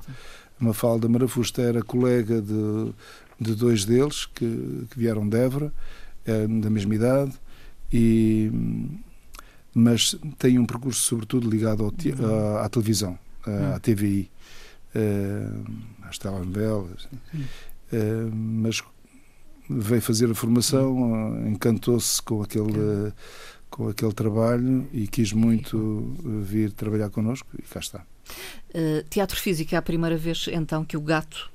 Mafalda 0.58 1.08
Marafusta 1.08 1.62
era 1.62 1.82
colega 1.82 2.42
de, 2.42 2.92
de 3.40 3.54
dois 3.54 3.84
deles 3.84 4.26
que, 4.26 4.86
que 4.90 4.98
vieram 4.98 5.26
de 5.28 5.36
Évora, 5.36 5.72
é, 6.26 6.46
da 6.46 6.70
mesma 6.70 6.94
idade, 6.94 7.32
e, 7.92 8.50
mas 9.74 10.16
tem 10.38 10.58
um 10.58 10.66
percurso 10.66 11.00
sobretudo 11.00 11.48
ligado 11.48 11.82
ao, 11.82 11.88
uhum. 11.88 12.56
à, 12.56 12.64
à, 12.64 12.68
televisão, 12.68 13.18
à, 13.46 13.74
à 13.74 13.80
TVI, 13.80 14.30
às 16.02 16.18
telenovelas, 16.18 17.04
uh, 17.04 18.34
mas 18.34 18.82
veio 19.68 20.02
fazer 20.02 20.30
a 20.30 20.34
formação, 20.34 21.46
encantou-se 21.48 22.22
com 22.22 22.42
aquele 22.42 23.12
com 23.70 23.88
aquele 23.88 24.12
trabalho 24.12 24.86
e 24.92 25.08
quis 25.08 25.32
muito 25.32 26.14
vir 26.42 26.70
trabalhar 26.70 27.10
connosco 27.10 27.48
e 27.58 27.62
cá 27.62 27.80
está. 27.80 28.06
Uh, 28.70 29.02
teatro 29.10 29.38
físico 29.38 29.74
é 29.74 29.78
a 29.78 29.82
primeira 29.82 30.16
vez 30.16 30.46
então 30.52 30.84
que 30.84 30.96
o 30.96 31.00
gato 31.00 31.50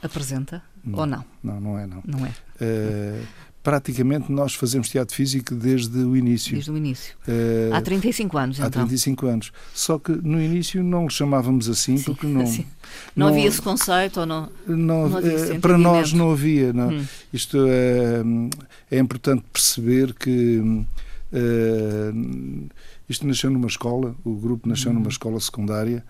apresenta 0.00 0.62
não, 0.84 0.98
ou 1.00 1.06
não? 1.06 1.24
Não, 1.42 1.60
não 1.60 1.78
é 1.78 1.86
não. 1.86 2.02
Não 2.06 2.24
é. 2.24 2.30
Uh, 2.30 3.26
praticamente 3.66 4.30
nós 4.30 4.54
fazemos 4.54 4.88
teatro 4.88 5.12
físico 5.12 5.52
desde 5.52 5.98
o 5.98 6.16
início. 6.16 6.52
Desde 6.52 6.70
o 6.70 6.76
início. 6.76 7.16
Uh, 7.26 7.74
há 7.74 7.82
35 7.82 8.38
anos, 8.38 8.58
então. 8.58 8.68
Há 8.68 8.70
35 8.70 9.26
anos. 9.26 9.52
Só 9.74 9.98
que 9.98 10.12
no 10.12 10.40
início 10.40 10.84
não 10.84 11.06
o 11.06 11.10
chamávamos 11.10 11.68
assim, 11.68 11.96
sim, 11.96 12.04
porque 12.04 12.28
não, 12.28 12.44
não. 12.44 12.64
Não, 13.16 13.26
havia 13.26 13.46
esse 13.46 13.60
conceito 13.60 14.20
ou 14.20 14.26
não? 14.26 14.48
não, 14.68 15.08
não 15.08 15.60
para 15.60 15.76
nós 15.76 16.12
não 16.12 16.30
havia. 16.30 16.72
Não. 16.72 16.90
Hum. 16.90 17.04
Isto 17.32 17.58
é, 17.66 18.22
é 18.96 19.00
importante 19.00 19.42
perceber 19.52 20.14
que 20.14 20.62
Uh, 21.32 22.68
isto 23.08 23.26
nasceu 23.26 23.50
numa 23.50 23.66
escola, 23.66 24.14
o 24.24 24.36
grupo 24.36 24.68
nasceu 24.68 24.92
numa 24.92 25.06
uhum. 25.06 25.10
escola 25.10 25.40
secundária 25.40 26.04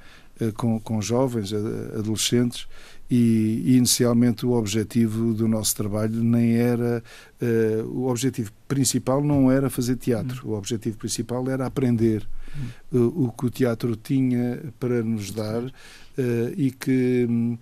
com, 0.57 0.79
com 0.79 1.01
jovens, 1.01 1.53
adolescentes, 1.53 2.69
e, 3.11 3.62
e, 3.64 3.77
inicialmente 3.77 4.45
o 4.45 4.53
objetivo 4.53 5.33
do 5.33 5.47
nosso 5.47 5.75
trabalho 5.77 6.23
nem 6.23 6.57
era. 6.57 7.03
Uh, 7.40 7.87
o 7.88 8.11
objetivo 8.11 8.51
principal 8.66 9.23
não 9.23 9.51
era 9.51 9.71
fazer 9.71 9.97
teatro, 9.97 10.47
uhum. 10.47 10.55
o 10.55 10.59
objetivo 10.59 10.97
principal 10.97 11.49
era 11.49 11.66
aprender 11.66 12.27
o 12.90 13.31
que 13.31 13.47
o 13.47 13.51
teatro 13.51 13.95
tinha 13.95 14.73
para 14.81 15.03
nos 15.03 15.31
dar 15.31 15.62
e 16.57 16.71
que. 16.71 17.59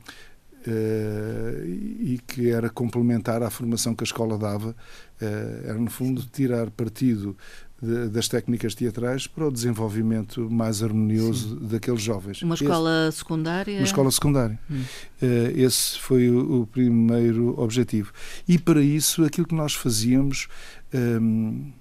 Uh, 0.66 1.62
e 1.66 2.18
que 2.26 2.48
era 2.48 2.70
complementar 2.70 3.42
à 3.42 3.50
formação 3.50 3.94
que 3.94 4.02
a 4.02 4.06
escola 4.06 4.38
dava, 4.38 4.70
uh, 4.70 5.68
era 5.68 5.74
no 5.74 5.90
fundo 5.90 6.24
tirar 6.32 6.70
partido 6.70 7.36
das 7.82 8.28
técnicas 8.28 8.74
teatrais 8.74 9.26
para 9.26 9.46
o 9.46 9.52
desenvolvimento 9.52 10.48
mais 10.50 10.82
harmonioso 10.82 11.58
Sim. 11.58 11.66
daqueles 11.66 12.02
jovens. 12.02 12.42
Uma 12.42 12.54
escola 12.54 13.08
esse, 13.08 13.18
secundária? 13.18 13.76
Uma 13.76 13.84
escola 13.84 14.10
secundária. 14.10 14.58
Hum. 14.70 14.82
Uh, 15.20 15.26
esse 15.60 15.98
foi 15.98 16.30
o, 16.30 16.62
o, 16.62 16.66
primeiro 16.66 17.60
objetivo. 17.60 18.12
E 18.48 18.58
para 18.58 18.80
isso, 18.80 19.24
aquilo 19.24 19.46
que 19.46 19.54
nós 19.54 19.74
fazíamos. 19.74 20.48
Um, 20.94 21.72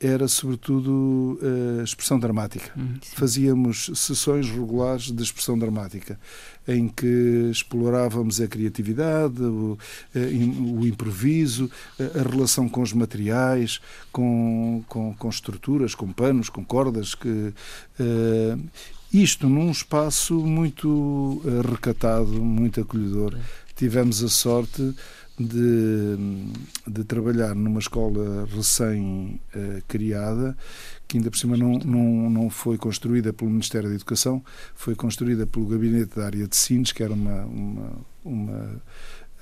era 0.00 0.28
sobretudo 0.28 1.38
a 1.80 1.82
expressão 1.82 2.18
dramática. 2.18 2.70
Hum, 2.76 2.94
Fazíamos 3.02 3.90
sessões 3.94 4.48
regulares 4.48 5.10
de 5.10 5.22
expressão 5.22 5.58
dramática, 5.58 6.18
em 6.66 6.86
que 6.88 7.48
explorávamos 7.50 8.40
a 8.40 8.46
criatividade, 8.46 9.42
o, 9.42 9.78
eh, 10.14 10.28
o 10.28 10.86
improviso, 10.86 11.70
a 11.98 12.28
relação 12.28 12.68
com 12.68 12.82
os 12.82 12.92
materiais, 12.92 13.80
com, 14.12 14.84
com, 14.86 15.14
com 15.14 15.28
estruturas, 15.28 15.94
com 15.94 16.12
panos, 16.12 16.48
com 16.48 16.64
cordas, 16.64 17.14
que 17.14 17.28
uh, 17.28 18.68
isto 19.12 19.48
num 19.48 19.70
espaço 19.70 20.34
muito 20.34 20.88
uh, 20.88 21.70
recatado, 21.70 22.44
muito 22.44 22.80
acolhedor. 22.80 23.36
Tivemos 23.74 24.22
a 24.22 24.28
sorte 24.28 24.94
de, 25.38 26.16
de 26.86 27.04
trabalhar 27.04 27.54
numa 27.54 27.78
escola 27.78 28.46
recém-criada, 28.54 30.56
que 31.06 31.16
ainda 31.16 31.30
por 31.30 31.38
cima 31.38 31.56
não, 31.56 31.78
não, 31.78 32.28
não 32.28 32.50
foi 32.50 32.76
construída 32.76 33.32
pelo 33.32 33.50
Ministério 33.50 33.88
da 33.88 33.94
Educação, 33.94 34.42
foi 34.74 34.94
construída 34.94 35.46
pelo 35.46 35.66
Gabinete 35.66 36.16
da 36.16 36.26
Área 36.26 36.46
de 36.46 36.56
Sines, 36.56 36.92
que 36.92 37.02
era 37.02 37.12
uma, 37.12 37.44
uma, 37.44 37.92
uma 38.24 38.82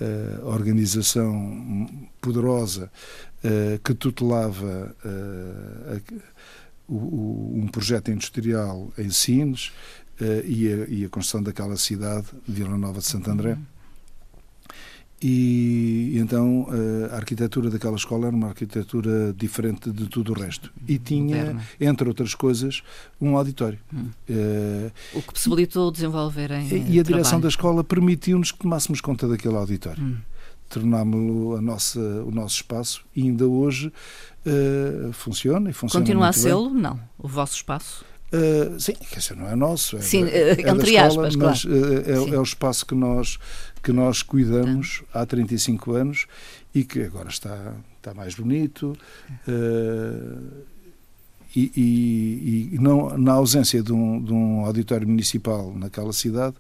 uh, 0.00 0.46
organização 0.46 1.88
poderosa 2.20 2.90
uh, 3.42 3.78
que 3.82 3.94
tutelava 3.94 4.94
uh, 5.04 5.96
a, 5.96 6.00
o, 6.88 7.54
um 7.56 7.68
projeto 7.68 8.11
industrial 8.11 8.92
em 8.98 9.11
Sines 9.11 9.72
e 10.46 10.72
a, 10.72 10.76
e, 10.88 11.04
a, 11.04 11.11
construção 11.11 11.42
daquela 11.42 11.76
cidade, 11.76 12.28
Vila 12.48 12.78
Nova 12.78 13.00
de 13.00 13.06
Santo 13.06 13.30
André. 13.30 13.52
Uhum 13.52 13.75
e 15.22 16.18
então 16.18 16.68
eh, 16.70 17.14
a 17.14 17.16
arquitetura 17.16 17.70
daquela 17.70 17.96
escola 17.96 18.26
era 18.26 18.37
uma 18.37 18.48
arquitetura 18.48 19.33
diferente 19.33 19.90
de 19.90 20.09
tudo 20.09 20.33
o 20.33 20.35
resto. 20.35 20.70
E 20.87 20.98
tinha, 20.98 21.37
Moderna. 21.37 21.66
entre 21.81 22.09
outras 22.09 22.35
coisas, 22.35 22.83
um 23.20 23.37
auditório. 23.37 23.79
Hum. 23.92 24.11
Uh, 24.29 24.92
o 25.14 25.22
que 25.22 25.33
possibilitou 25.33 25.90
desenvolverem. 25.90 26.68
E 26.90 27.00
a 27.00 27.02
direção 27.02 27.40
da 27.40 27.48
escola 27.48 27.83
permitiu-nos 27.83 28.52
que 28.52 28.59
tomássemos 28.59 29.00
conta 29.00 29.26
daquele 29.26 29.57
auditório. 29.57 30.02
Hum. 30.02 30.16
Tornámos-lo 30.68 31.55
o 31.55 31.61
nosso 31.61 32.57
espaço 32.57 33.05
e 33.14 33.22
ainda 33.22 33.46
hoje 33.46 33.87
uh, 33.87 35.12
funciona 35.12 35.70
e 35.70 35.72
funciona. 35.72 36.05
Continua 36.05 36.29
a 36.29 36.33
ser 36.33 36.55
Não. 36.55 37.00
O 37.18 37.26
vosso 37.26 37.55
espaço? 37.55 38.05
Uh, 38.32 38.78
sim, 38.80 38.92
que 38.92 39.18
esse 39.18 39.34
não 39.34 39.48
é 39.48 39.54
nosso, 39.54 39.96
é, 39.96 40.00
sim, 40.00 40.24
é, 40.24 40.50
é 40.50 40.68
entre 40.68 40.90
escola, 40.90 41.28
aspas, 41.28 41.36
mas 41.36 41.62
claro. 41.64 42.30
é, 42.32 42.34
é, 42.34 42.38
o 42.38 42.42
espaço 42.42 42.84
que 42.84 42.94
nós, 42.94 43.38
que 43.82 43.92
nós 43.92 44.22
cuidamos 44.22 45.04
há 45.14 45.24
35 45.24 45.92
anos 45.92 46.26
e 46.74 46.82
que 46.82 47.02
agora 47.02 47.28
está, 47.28 47.74
está 47.96 48.12
mais 48.12 48.34
bonito. 48.34 48.96
Uh, 49.46 50.76
e, 51.54 51.72
e, 51.74 52.74
e, 52.74 52.78
não, 52.78 53.16
na 53.16 53.32
ausência 53.32 53.82
de 53.82 53.90
um, 53.90 54.22
de 54.22 54.30
um, 54.30 54.66
auditório 54.66 55.08
municipal 55.08 55.72
naquela 55.74 56.12
cidade, 56.12 56.56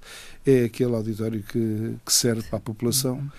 é 0.46 0.64
aquele 0.64 0.94
auditório 0.94 1.42
que, 1.42 1.96
que 2.02 2.12
serve 2.12 2.44
para 2.44 2.56
a 2.56 2.60
população. 2.60 3.16
Uhum 3.16 3.30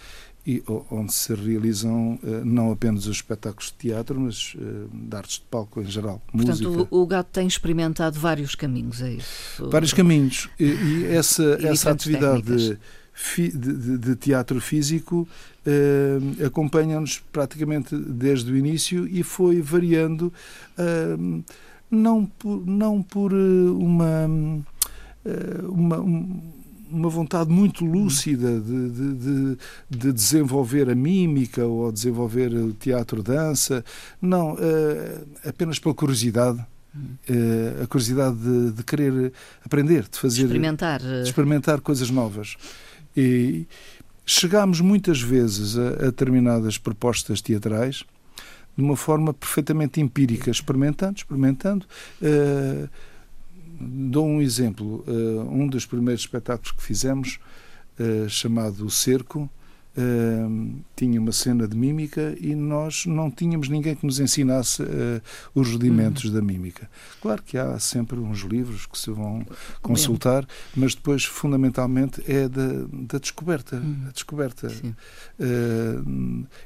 e 0.48 0.64
onde 0.90 1.14
se 1.14 1.36
realizam 1.36 2.18
eh, 2.24 2.42
não 2.46 2.72
apenas 2.72 3.06
os 3.06 3.18
espetáculos 3.18 3.68
de 3.68 3.90
teatro, 3.90 4.18
mas 4.18 4.56
eh, 4.58 4.64
de 4.94 5.16
artes 5.18 5.40
de 5.40 5.46
palco 5.52 5.82
em 5.82 5.86
geral. 5.86 6.22
Portanto, 6.32 6.72
música. 6.72 6.88
o 6.90 7.06
Gato 7.06 7.28
tem 7.34 7.46
experimentado 7.46 8.18
vários 8.18 8.56
caminhos, 8.56 9.02
é 9.02 9.12
isso? 9.12 9.70
Vários 9.70 9.92
caminhos. 9.92 10.50
E, 10.58 10.64
e 10.64 11.06
essa, 11.08 11.44
e 11.62 11.66
essa 11.66 11.92
atividade 11.92 12.44
de, 12.44 12.78
de, 13.52 13.98
de, 13.98 14.16
teatro 14.16 14.62
físico 14.62 15.28
eh, 15.66 16.46
acompanha-nos 16.46 17.20
praticamente 17.20 17.94
desde 17.98 18.50
o 18.50 18.56
início 18.56 19.06
e 19.06 19.24
foi 19.24 19.62
variando, 19.62 20.32
eh, 20.78 21.44
não 21.92 22.26
por, 22.26 22.66
não 22.66 23.04
por 23.04 23.34
uma. 23.34 24.30
uma 25.68 26.00
um, 26.00 26.58
uma 26.90 27.10
vontade 27.10 27.50
muito 27.50 27.86
lúcida 27.86 28.60
de, 28.60 28.90
de, 28.90 29.14
de, 29.14 29.58
de, 29.90 30.12
desenvolver 30.12 30.90
a 30.90 30.96
mímica 30.96 31.66
ou 31.66 31.92
desenvolver 31.92 32.54
o 32.54 32.74
teatro-dança. 32.74 33.84
Não, 34.22 34.54
uh, 34.54 35.28
apenas 35.46 35.80
pela 35.80 35.94
curiosidade. 35.94 36.60
Uh, 37.30 37.84
a 37.84 37.88
curiosidade 37.88 38.36
de, 38.38 38.72
de, 38.72 38.84
querer 38.84 39.32
aprender, 39.64 40.08
de 40.10 40.18
fazer. 40.18 40.44
Experimentar. 40.44 41.00
De 41.00 41.24
experimentar 41.24 41.82
coisas 41.82 42.10
novas. 42.10 42.56
E 43.16 43.68
chegámos 44.26 44.82
muitas 44.82 45.22
vezes 45.22 45.78
a, 45.78 45.88
a 45.88 46.06
determinadas 46.06 46.78
propostas 46.78 47.42
teatrais 47.42 48.04
de 48.78 48.84
uma 48.84 48.96
forma 48.96 49.34
perfeitamente 49.34 50.00
empírica, 50.00 50.52
experimentando, 50.52 51.18
experimentando. 51.18 51.86
Uh, 52.22 52.88
Dou 53.80 54.26
um 54.26 54.42
exemplo. 54.42 55.04
Uh, 55.08 55.42
um 55.52 55.68
dos 55.68 55.86
primeiros 55.86 56.22
espetáculos 56.22 56.72
que 56.72 56.82
fizemos, 56.82 57.40
uh, 58.00 58.28
chamado 58.28 58.86
O 58.86 58.90
Cerco, 58.90 59.50
uh, 59.96 60.76
tinha 60.96 61.22
uma 61.22 61.32
cena 61.32 61.68
de 61.68 61.78
mímica 61.78 62.36
e 62.40 62.56
nós 62.56 63.06
não 63.06 63.30
tínhamos 63.30 63.70
ninguém 63.70 63.96
que 63.96 64.04
nos 64.04 64.20
ensinasse 64.20 64.82
os 65.54 65.70
rudimentos 65.70 66.26
uhum. 66.26 66.34
da 66.34 66.42
mímica. 66.42 66.90
Claro 67.22 67.44
que 67.44 67.56
há 67.56 67.78
sempre 67.78 68.18
uns 68.18 68.40
livros 68.40 68.88
que 68.88 68.98
se 68.98 69.12
vão 69.12 69.46
consultar, 69.82 70.48
mas 70.76 70.96
depois, 70.96 71.24
fundamentalmente, 71.24 72.24
é 72.28 72.50
da, 72.50 72.86
da 72.92 73.20
descoberta, 73.20 73.76
uhum. 73.76 74.06
a 74.08 74.12
descoberta 74.12 74.72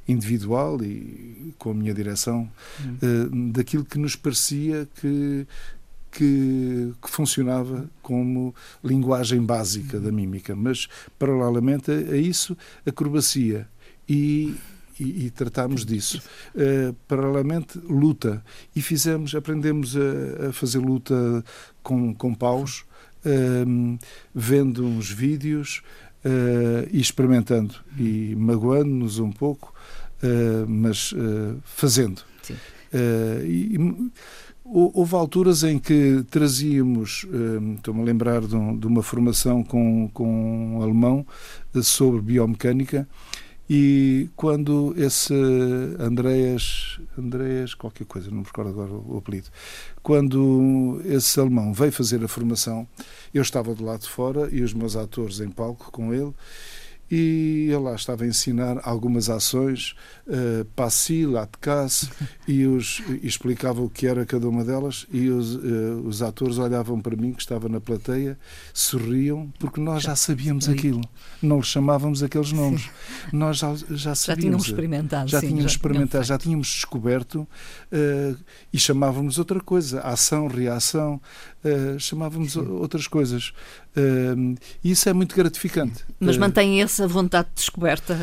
individual 0.07 0.81
e 0.81 1.53
com 1.57 1.71
a 1.71 1.73
minha 1.73 1.93
direção 1.93 2.49
uhum. 2.79 3.51
daquilo 3.51 3.83
que 3.83 3.97
nos 3.97 4.15
parecia 4.15 4.87
que 5.01 5.45
que, 6.11 6.93
que, 7.01 7.09
funcionava 7.09 7.89
como 8.01 8.53
linguagem 8.83 9.41
básica 9.41 9.99
da 9.99 10.11
mímica, 10.11 10.55
mas 10.55 10.87
paralelamente 11.17 11.91
a, 11.91 12.15
isso, 12.15 12.57
acrobacia. 12.85 13.67
E, 14.07 14.55
e, 14.99 15.25
e 15.25 15.29
tratámos 15.29 15.85
disso. 15.85 16.21
Uh, 16.53 16.93
paralelamente, 17.07 17.79
luta. 17.79 18.43
E 18.75 18.81
fizemos, 18.81 19.33
aprendemos 19.33 19.95
a, 19.95 20.49
a 20.49 20.53
fazer 20.53 20.79
luta 20.79 21.43
com, 21.81 22.13
com 22.13 22.33
paus, 22.33 22.83
uh, 23.25 23.99
vendo 24.33 24.85
uns 24.85 25.09
vídeos 25.09 25.81
uh, 26.25 26.87
e 26.91 26.99
experimentando. 26.99 27.75
E 27.97 28.35
magoando-nos 28.35 29.17
um 29.19 29.31
pouco, 29.31 29.73
mas 30.67 31.13
fazendo. 31.63 32.21
E, 32.93 34.11
Houve 34.73 35.15
alturas 35.15 35.63
em 35.63 35.77
que 35.77 36.23
trazíamos, 36.29 37.25
hum, 37.29 37.75
estou-me 37.75 37.99
a 38.01 38.05
lembrar 38.05 38.39
de, 38.39 38.55
uma 38.55 39.03
formação 39.03 39.65
com, 39.65 40.09
com 40.13 40.77
um 40.77 40.81
alemão 40.81 41.27
eh, 41.75 41.81
sobre 41.81 42.21
biomecânica, 42.21 43.05
e 43.69 44.29
quando 44.33 44.93
esse 44.97 45.33
Andreas, 45.99 47.01
Andreas, 47.17 47.73
qualquer 47.73 48.05
coisa, 48.05 48.29
não 48.29 48.37
me 48.37 48.43
recordo 48.45 48.69
agora 48.69 48.93
o 48.93 49.17
apelido, 49.17 49.49
quando 50.01 51.01
esse 51.03 51.37
alemão 51.37 51.73
veio 51.73 51.91
fazer 51.91 52.23
a 52.23 52.27
formação, 52.29 52.87
eu 53.33 53.41
estava 53.41 53.75
do 53.75 53.83
lado 53.83 54.03
de 54.03 54.09
fora 54.09 54.47
e 54.53 54.61
os 54.61 54.73
meus 54.73 54.95
atores 54.95 55.41
em 55.41 55.49
palco 55.49 55.91
com 55.91 56.13
ele, 56.13 56.33
e 57.11 57.65
ele 57.67 57.77
lá 57.77 57.93
estava 57.93 58.23
a 58.23 58.27
ensinar 58.27 58.79
algumas 58.83 59.29
ações, 59.29 59.93
uh, 60.27 60.63
passi, 60.73 61.25
latcasse, 61.25 62.09
e, 62.47 62.65
os, 62.65 63.03
e 63.21 63.27
explicava 63.27 63.81
o 63.81 63.89
que 63.89 64.07
era 64.07 64.25
cada 64.25 64.47
uma 64.47 64.63
delas, 64.63 65.05
e 65.11 65.29
os, 65.29 65.55
uh, 65.55 66.01
os 66.05 66.21
atores 66.21 66.57
olhavam 66.57 67.01
para 67.01 67.17
mim, 67.17 67.33
que 67.33 67.41
estava 67.41 67.67
na 67.67 67.81
plateia, 67.81 68.39
sorriam, 68.73 69.51
porque 69.59 69.81
nós 69.81 70.03
já 70.03 70.15
sabíamos 70.15 70.69
aquilo, 70.69 71.01
não 71.41 71.57
lhes 71.57 71.67
chamávamos 71.67 72.23
aqueles 72.23 72.53
nomes, 72.53 72.89
nós 73.33 73.57
já, 73.57 73.75
já 73.89 74.15
sabíamos. 74.15 74.21
Já 74.21 74.35
tínhamos 74.37 74.65
experimentado. 74.67 75.29
Já 75.29 75.39
sim, 75.41 75.47
tínhamos 75.47 75.71
já 75.71 75.75
experimentado, 75.75 76.23
já 76.23 76.37
tínhamos 76.37 76.67
descoberto, 76.67 77.41
uh, 77.41 78.37
e 78.71 78.79
chamávamos 78.79 79.37
outra 79.37 79.59
coisa, 79.59 79.99
ação, 79.99 80.47
reação, 80.47 81.19
chamávamos 81.99 82.53
sim. 82.53 82.59
outras 82.59 83.07
coisas. 83.07 83.53
Isso 84.83 85.09
é 85.09 85.13
muito 85.13 85.35
gratificante. 85.35 86.05
Mas 86.19 86.37
mantém 86.37 86.79
esse 86.79 86.91
essa 86.91 87.07
vontade 87.07 87.47
de 87.49 87.55
descoberta 87.55 88.17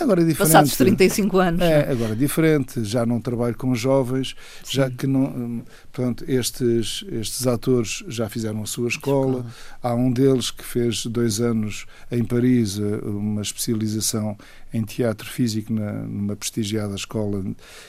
agora 0.00 0.22
é 0.22 0.24
diferente. 0.24 0.52
passados 0.52 0.76
35 0.76 1.38
anos. 1.38 1.60
É, 1.60 1.90
agora 1.90 2.12
é 2.12 2.16
diferente. 2.16 2.84
Já 2.84 3.04
não 3.04 3.20
trabalho 3.20 3.56
com 3.56 3.74
jovens, 3.74 4.34
Sim. 4.62 4.76
já 4.76 4.90
que 4.90 5.06
não. 5.06 5.62
Portanto, 5.92 6.24
estes, 6.28 7.04
estes 7.10 7.46
atores 7.46 8.04
já 8.08 8.28
fizeram 8.28 8.62
a 8.62 8.66
sua 8.66 8.88
escola. 8.88 9.40
escola. 9.40 9.46
Há 9.82 9.94
um 9.94 10.10
deles 10.10 10.50
que 10.50 10.64
fez 10.64 11.04
dois 11.06 11.40
anos 11.40 11.86
em 12.10 12.24
Paris 12.24 12.78
uma 12.78 13.42
especialização 13.42 14.36
em 14.72 14.82
teatro 14.82 15.28
físico 15.28 15.72
na, 15.72 15.92
numa 15.92 16.36
prestigiada 16.36 16.94
escola, 16.94 17.44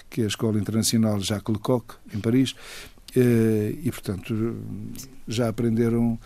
que 0.09 0.21
é 0.21 0.23
a 0.25 0.27
Escola 0.27 0.59
Internacional 0.59 1.19
Jacques 1.19 1.53
Lecoq, 1.53 1.95
em 2.13 2.19
Paris. 2.19 2.55
Eh, 3.15 3.75
e, 3.83 3.91
portanto, 3.91 4.57
já 5.27 5.47
aprenderam 5.47 6.19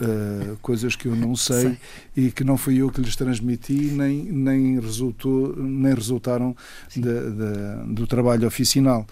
Uh, 0.00 0.56
coisas 0.62 0.94
que 0.94 1.06
eu 1.06 1.16
não 1.16 1.34
sei, 1.38 1.60
sei, 1.60 1.78
e 2.16 2.30
que 2.30 2.44
não 2.44 2.56
fui 2.56 2.76
eu 2.76 2.88
que 2.88 3.00
lhes 3.00 3.16
transmiti 3.16 3.72
nem, 3.72 4.22
nem, 4.22 4.78
resultou, 4.78 5.56
nem 5.56 5.92
resultaram 5.92 6.54
de, 6.94 7.02
de, 7.02 7.94
do 7.94 8.06
trabalho 8.06 8.46
oficinal. 8.46 9.04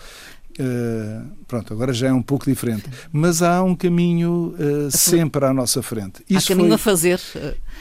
Uh, 0.59 1.27
pronto, 1.47 1.71
agora 1.75 1.93
já 1.93 2.09
é 2.09 2.13
um 2.13 2.23
pouco 2.23 2.47
diferente, 2.47 2.89
mas 3.13 3.43
há 3.43 3.63
um 3.63 3.77
caminho 3.77 4.55
uh, 4.59 4.91
sempre 4.91 5.45
à 5.45 5.53
nossa 5.53 5.83
frente. 5.83 6.25
Isso 6.31 6.51
há 6.53 6.57
caminho 6.57 6.71
foi, 6.71 6.77
a 6.77 6.79
fazer. 6.79 7.21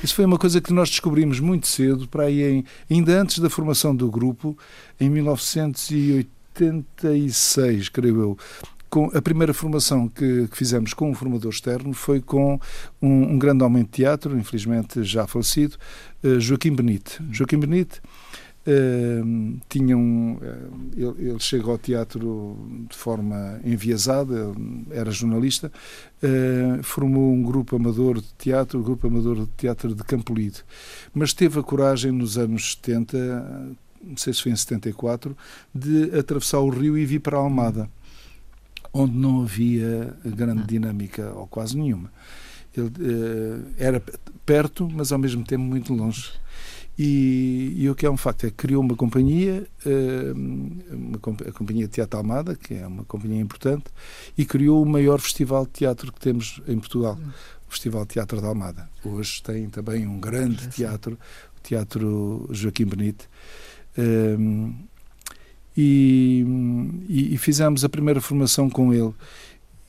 Isso 0.04 0.14
foi 0.14 0.26
uma 0.26 0.38
coisa 0.38 0.60
que 0.60 0.74
nós 0.74 0.90
descobrimos 0.90 1.40
muito 1.40 1.68
cedo, 1.68 2.06
para 2.06 2.24
aí 2.24 2.42
em, 2.42 2.66
ainda 2.90 3.22
antes 3.22 3.40
da 3.40 3.50
formação 3.50 3.96
do 3.96 4.12
grupo, 4.12 4.58
em 5.00 5.10
1986, 5.10 7.90
creio 7.90 8.20
eu 8.20 8.38
com 8.96 9.12
a 9.14 9.22
primeira 9.22 9.54
formação 9.54 10.08
que, 10.08 10.48
que, 10.48 10.56
fizemos 10.56 10.94
com 10.94 11.12
um 11.12 11.14
formador 11.14 11.52
externo 11.52 11.92
foi 11.92 12.22
com 12.22 12.58
um, 13.02 13.34
um, 13.34 13.38
grande 13.38 13.62
homem 13.62 13.84
de 13.84 13.90
teatro, 13.90 14.40
infelizmente 14.40 15.04
já 15.04 15.28
falecido, 15.28 15.76
uh, 16.24 16.40
Joaquim 16.40 16.74
Benite. 16.74 17.22
Joaquim 17.30 17.60
Benite 17.60 18.00
uh, 18.66 19.60
tinha 19.68 19.98
um, 19.98 20.36
uh, 20.36 20.80
ele, 20.96 21.30
ele 21.30 21.40
chega 21.42 21.70
ao 21.70 21.78
teatro 21.78 22.58
de 22.90 22.96
forma 22.96 23.60
enviesada, 23.66 24.54
era 24.92 25.12
jornalista, 25.12 25.70
formou 26.82 27.34
um 27.34 27.44
grupo 27.44 27.76
amador 27.76 28.22
de 28.22 28.34
teatro, 28.38 28.80
o 28.80 28.82
um 28.82 28.86
grupo 28.86 29.08
amador 29.08 29.42
de 29.42 29.52
teatro 29.58 29.94
de 29.94 30.06
Campolide, 30.06 30.64
mas 31.14 31.34
teve 31.34 31.60
a 31.60 31.64
coragem 31.64 32.14
nos 32.14 32.38
anos 32.38 32.78
70, 32.82 33.76
não 34.02 34.16
sei 34.16 34.32
se 34.32 34.42
foi 34.42 34.54
em 34.54 34.56
74, 34.56 35.36
de 35.74 36.18
atravessar 36.18 36.60
o 36.60 36.70
rio 36.70 36.98
e 36.98 37.06
vir 37.06 37.20
para 37.20 37.36
a 37.36 37.42
Almada 37.42 37.90
onde 38.96 39.14
não 39.14 39.42
havia 39.42 40.16
grande 40.26 40.62
ah. 40.62 40.66
dinâmica, 40.66 41.34
ou 41.36 41.46
quase 41.46 41.78
nenhuma. 41.78 42.10
Ele 42.76 42.88
uh, 42.88 43.74
era 43.78 44.02
perto, 44.46 44.90
mas 44.90 45.12
ao 45.12 45.20
mesmo 45.20 45.44
tempo 45.44 45.64
muito 45.64 45.94
longe. 45.94 46.32
E, 46.98 47.74
e, 47.76 47.90
o 47.90 47.96
que 47.96 48.06
é 48.06 48.10
um 48.10 48.16
facto 48.16 48.46
é 48.46 48.50
que 48.50 48.56
criou 48.56 48.82
uma 48.82 48.96
companhia, 48.96 49.68
uh, 49.86 50.34
uma, 50.34 51.18
a 51.46 51.52
Companhia 51.52 51.90
Teatro 51.90 52.18
Almada, 52.18 52.56
que 52.56 52.74
é 52.74 52.88
uma 52.88 53.04
companhia 53.04 53.42
importante, 53.42 53.86
e 54.38 54.46
criou 54.46 54.82
o 54.82 54.86
maior 54.86 55.20
festival 55.20 55.66
de 55.66 55.74
teatro 55.74 56.14
que 56.14 56.20
temos 56.22 56.62
em 56.66 56.80
Portugal, 56.80 57.20
o 57.68 57.72
Festival 57.72 58.04
de 58.04 58.14
Teatro 58.14 58.40
da 58.40 58.48
Almada. 58.48 58.90
Hoje 59.04 59.44
tem 59.44 59.70
também 59.70 60.08
um 60.08 60.22
grande 60.22 60.70
teatro, 60.70 61.20
o 61.58 61.62
Teatro 61.62 62.48
Joaquim 62.50 62.86
Benite. 62.86 63.28
Uh, 63.98 64.74
e, 65.78 66.46
e, 67.10 67.38
fizemos 67.38 67.84
a 67.84 67.90
primeira 67.90 68.22
formação 68.22 68.70
com 68.70 68.94
ele. 68.94 69.14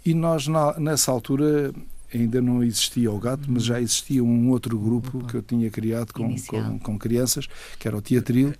E 0.04 0.14
nós, 0.14 0.48
na, 0.48 0.78
nessa 0.78 1.12
altura, 1.12 1.72
ainda 2.12 2.40
não 2.40 2.62
existia 2.62 3.10
o 3.10 3.18
gato, 3.18 3.44
mas 3.48 3.64
já 3.64 3.80
existia 3.80 4.22
um 4.22 4.50
outro 4.50 4.78
grupo 4.78 5.24
que 5.26 5.34
eu 5.34 5.42
tinha 5.42 5.70
criado 5.70 6.12
com, 6.12 6.34
com, 6.42 6.78
com, 6.78 6.98
crianças, 6.98 7.48
que 7.78 7.86
era 7.86 7.96
o 7.96 8.02
Teatril, 8.02 8.54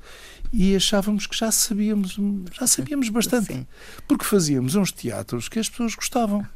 e 0.52 0.76
achávamos 0.76 1.26
que 1.26 1.36
já 1.36 1.50
sabíamos, 1.50 2.18
já 2.52 2.66
sabíamos 2.66 3.08
bastante, 3.08 3.66
porque 4.06 4.24
fazíamos 4.24 4.74
uns 4.74 4.92
teatros 4.92 5.48
que 5.48 5.58
as 5.58 5.68
pessoas 5.68 5.94
gostavam. 5.94 6.46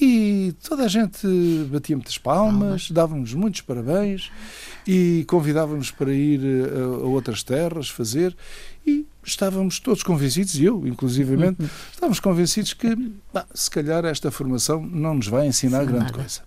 E 0.00 0.54
toda 0.66 0.84
a 0.84 0.88
gente 0.88 1.26
batia 1.70 1.94
muitas 1.94 2.16
palmas, 2.16 2.90
dava-nos 2.90 3.34
muitos 3.34 3.60
parabéns 3.60 4.30
e 4.86 5.24
convidava-nos 5.28 5.90
para 5.90 6.10
ir 6.12 6.40
a, 6.40 6.84
a 6.84 7.06
outras 7.06 7.42
terras 7.42 7.90
fazer. 7.90 8.34
E 8.86 9.06
estávamos 9.24 9.78
todos 9.78 10.02
convencidos, 10.02 10.54
e 10.56 10.64
eu, 10.64 10.86
inclusivamente, 10.86 11.62
estávamos 11.92 12.20
convencidos 12.20 12.72
que, 12.72 12.94
bah, 13.32 13.46
se 13.54 13.70
calhar, 13.70 14.04
esta 14.04 14.30
formação 14.30 14.84
não 14.84 15.14
nos 15.14 15.28
vai 15.28 15.46
ensinar 15.46 15.80
Sim, 15.80 15.86
grande 15.86 16.04
nada. 16.04 16.18
coisa. 16.18 16.42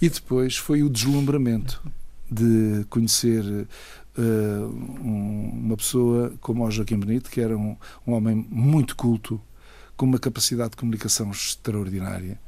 E 0.00 0.08
depois 0.08 0.56
foi 0.56 0.82
o 0.82 0.88
deslumbramento 0.88 1.82
de 2.30 2.84
conhecer 2.88 3.44
uh, 3.44 4.22
um, 4.22 5.50
uma 5.66 5.76
pessoa 5.76 6.32
como 6.40 6.66
o 6.66 6.70
Joaquim 6.70 6.98
Benito, 6.98 7.30
que 7.30 7.40
era 7.40 7.56
um, 7.56 7.76
um 8.06 8.12
homem 8.12 8.46
muito 8.50 8.96
culto, 8.96 9.40
com 9.96 10.06
uma 10.06 10.18
capacidade 10.18 10.70
de 10.70 10.76
comunicação 10.76 11.30
extraordinária, 11.30 12.40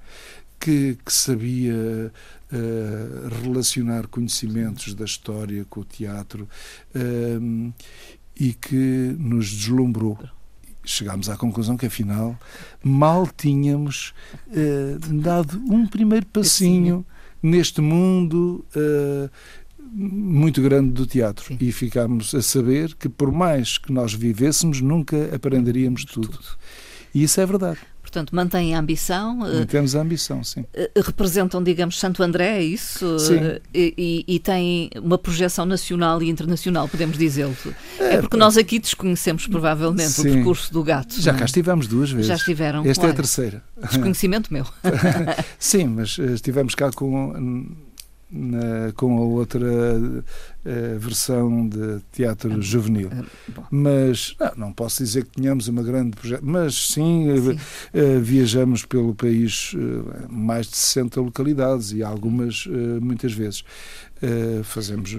que, 0.59 0.99
que 1.05 1.13
sabia 1.13 2.13
uh, 2.51 3.43
relacionar 3.45 4.07
conhecimentos 4.09 4.95
da 4.95 5.05
história 5.05 5.65
com 5.69 5.81
o 5.81 5.85
teatro. 5.85 6.49
Uh, 6.95 7.73
e 8.39 8.53
que 8.53 9.17
nos 9.19 9.51
deslumbrou. 9.51 10.19
Chegámos 10.85 11.29
à 11.29 11.37
conclusão 11.37 11.77
que, 11.77 11.87
afinal, 11.87 12.39
mal 12.83 13.29
tínhamos 13.37 14.15
uh, 14.49 15.15
dado 15.21 15.59
um 15.69 15.87
primeiro 15.87 16.27
passinho 16.27 17.05
neste 17.43 17.81
mundo 17.81 18.65
uh, 18.77 19.29
muito 19.93 20.63
grande 20.63 20.93
do 20.93 21.07
teatro. 21.07 21.45
Sim. 21.47 21.59
E 21.61 21.73
ficámos 21.73 22.35
a 22.35 22.43
saber 22.43 22.95
que, 22.95 23.09
por 23.09 23.33
mais 23.33 23.79
que 23.79 23.93
nós 23.93 24.15
vivêssemos, 24.15 24.81
nunca 24.81 25.35
aprenderíamos 25.35 26.05
tudo. 26.05 26.39
E 27.15 27.23
isso 27.23 27.41
é 27.41 27.47
verdade. 27.47 27.79
Portanto, 28.17 28.35
mantêm 28.35 28.75
a 28.75 28.79
ambição. 28.79 29.47
Eh, 29.47 29.59
Mantemos 29.59 29.95
a 29.95 30.01
ambição, 30.01 30.43
sim. 30.43 30.65
Eh, 30.73 30.91
representam, 31.05 31.63
digamos, 31.63 31.99
Santo 31.99 32.23
André, 32.23 32.57
é 32.57 32.63
isso? 32.63 33.19
Sim. 33.19 33.59
E, 33.75 34.25
e, 34.27 34.37
e 34.37 34.39
têm 34.39 34.89
uma 35.03 35.19
projeção 35.19 35.67
nacional 35.67 36.23
e 36.23 36.31
internacional, 36.31 36.89
podemos 36.89 37.19
dizê-lo. 37.19 37.55
É, 38.01 38.15
é 38.15 38.21
porque 38.23 38.39
nós 38.39 38.57
aqui 38.57 38.79
desconhecemos, 38.79 39.47
provavelmente, 39.47 40.13
sim. 40.13 40.31
o 40.31 40.33
percurso 40.33 40.73
do 40.73 40.83
gato. 40.83 41.21
Já 41.21 41.35
cá 41.35 41.45
estivemos 41.45 41.87
duas 41.87 42.11
vezes. 42.11 42.29
Já 42.29 42.37
estiveram. 42.37 42.87
Esta 42.87 43.03
Olha, 43.03 43.11
é 43.11 43.13
a 43.13 43.17
terceira. 43.17 43.63
Desconhecimento 43.83 44.51
meu. 44.51 44.65
sim, 45.61 45.85
mas 45.85 46.19
eh, 46.19 46.33
estivemos 46.33 46.75
cá 46.75 46.91
com 46.91 47.67
na, 48.31 48.93
com 48.95 49.19
a 49.19 49.21
outra 49.21 49.67
uh, 49.67 50.99
versão 50.99 51.69
de 51.69 52.01
teatro 52.13 52.53
ah, 52.55 52.61
juvenil. 52.61 53.09
Uh, 53.09 53.63
mas 53.71 54.35
não, 54.39 54.67
não, 54.67 54.73
posso 54.73 55.03
dizer 55.03 55.25
que 55.25 55.41
tenhamos 55.41 55.69
uma 55.69 55.83
grande 55.83 56.17
projeto, 56.17 56.43
mas 56.45 56.75
sim, 56.75 57.27
sim. 57.41 57.59
Uh, 57.99 58.21
viajamos 58.21 58.85
pelo 58.85 59.15
país 59.15 59.75
mais 60.29 60.67
de 60.67 60.77
60 60.77 61.21
localidades 61.21 61.93
e 61.93 62.03
algumas 62.03 62.67
muitas 63.01 63.33
vezes. 63.33 63.65
fazemos 64.65 65.17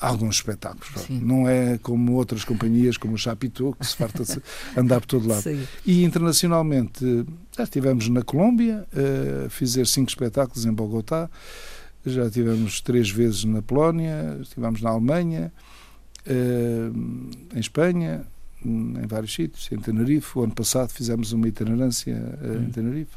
alguns 0.00 0.36
espetáculos. 0.36 0.88
Sim. 1.06 1.20
Não 1.20 1.48
é 1.48 1.78
como 1.78 2.12
outras 2.12 2.44
companhias, 2.44 2.96
como 2.96 3.14
o 3.14 3.18
Chapitão, 3.18 3.72
que 3.72 3.86
se 3.86 3.96
farta 3.96 4.24
de 4.24 4.40
andar 4.76 5.00
por 5.00 5.06
todo 5.06 5.28
lado. 5.28 5.42
Sim. 5.42 5.66
E 5.84 6.04
internacionalmente, 6.04 7.24
já 7.56 7.64
estivemos 7.64 8.08
na 8.08 8.22
Colômbia, 8.22 8.86
uh, 8.92 9.48
fizer 9.50 9.86
cinco 9.86 10.10
espetáculos 10.10 10.66
em 10.66 10.72
Bogotá, 10.72 11.30
já 12.10 12.30
tivemos 12.30 12.80
três 12.80 13.10
vezes 13.10 13.44
na 13.44 13.62
Polónia, 13.62 14.38
estivemos 14.40 14.80
na 14.80 14.90
Alemanha, 14.90 15.52
eh, 16.26 16.90
em 17.54 17.60
Espanha, 17.60 18.24
em 18.64 19.06
vários 19.06 19.32
sítios, 19.32 19.70
em 19.70 19.78
Tenerife. 19.78 20.38
O 20.38 20.42
ano 20.42 20.54
passado 20.54 20.90
fizemos 20.90 21.32
uma 21.32 21.46
itinerância 21.46 22.12
eh, 22.42 22.56
em. 22.56 22.70
Tenerife. 22.70 23.10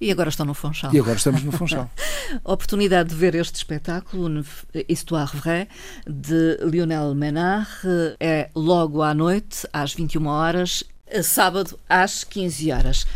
E 0.00 0.12
agora 0.12 0.28
estão 0.28 0.46
no 0.46 0.54
Funchal. 0.54 0.94
E 0.94 0.98
agora 1.00 1.16
estamos 1.16 1.42
no 1.42 1.50
Funchal. 1.50 1.90
oportunidade 2.44 3.08
de 3.08 3.16
ver 3.16 3.34
este 3.34 3.56
espetáculo, 3.56 4.44
Histoire 4.88 5.30
Vraie, 5.34 5.68
de 6.06 6.56
Lionel 6.62 7.16
Menard, 7.16 7.68
é 8.20 8.48
logo 8.54 9.02
à 9.02 9.12
noite, 9.12 9.66
às 9.72 9.92
21 9.92 10.26
horas, 10.26 10.84
sábado 11.24 11.76
às 11.88 12.22
15 12.22 12.70
horas. 12.70 13.06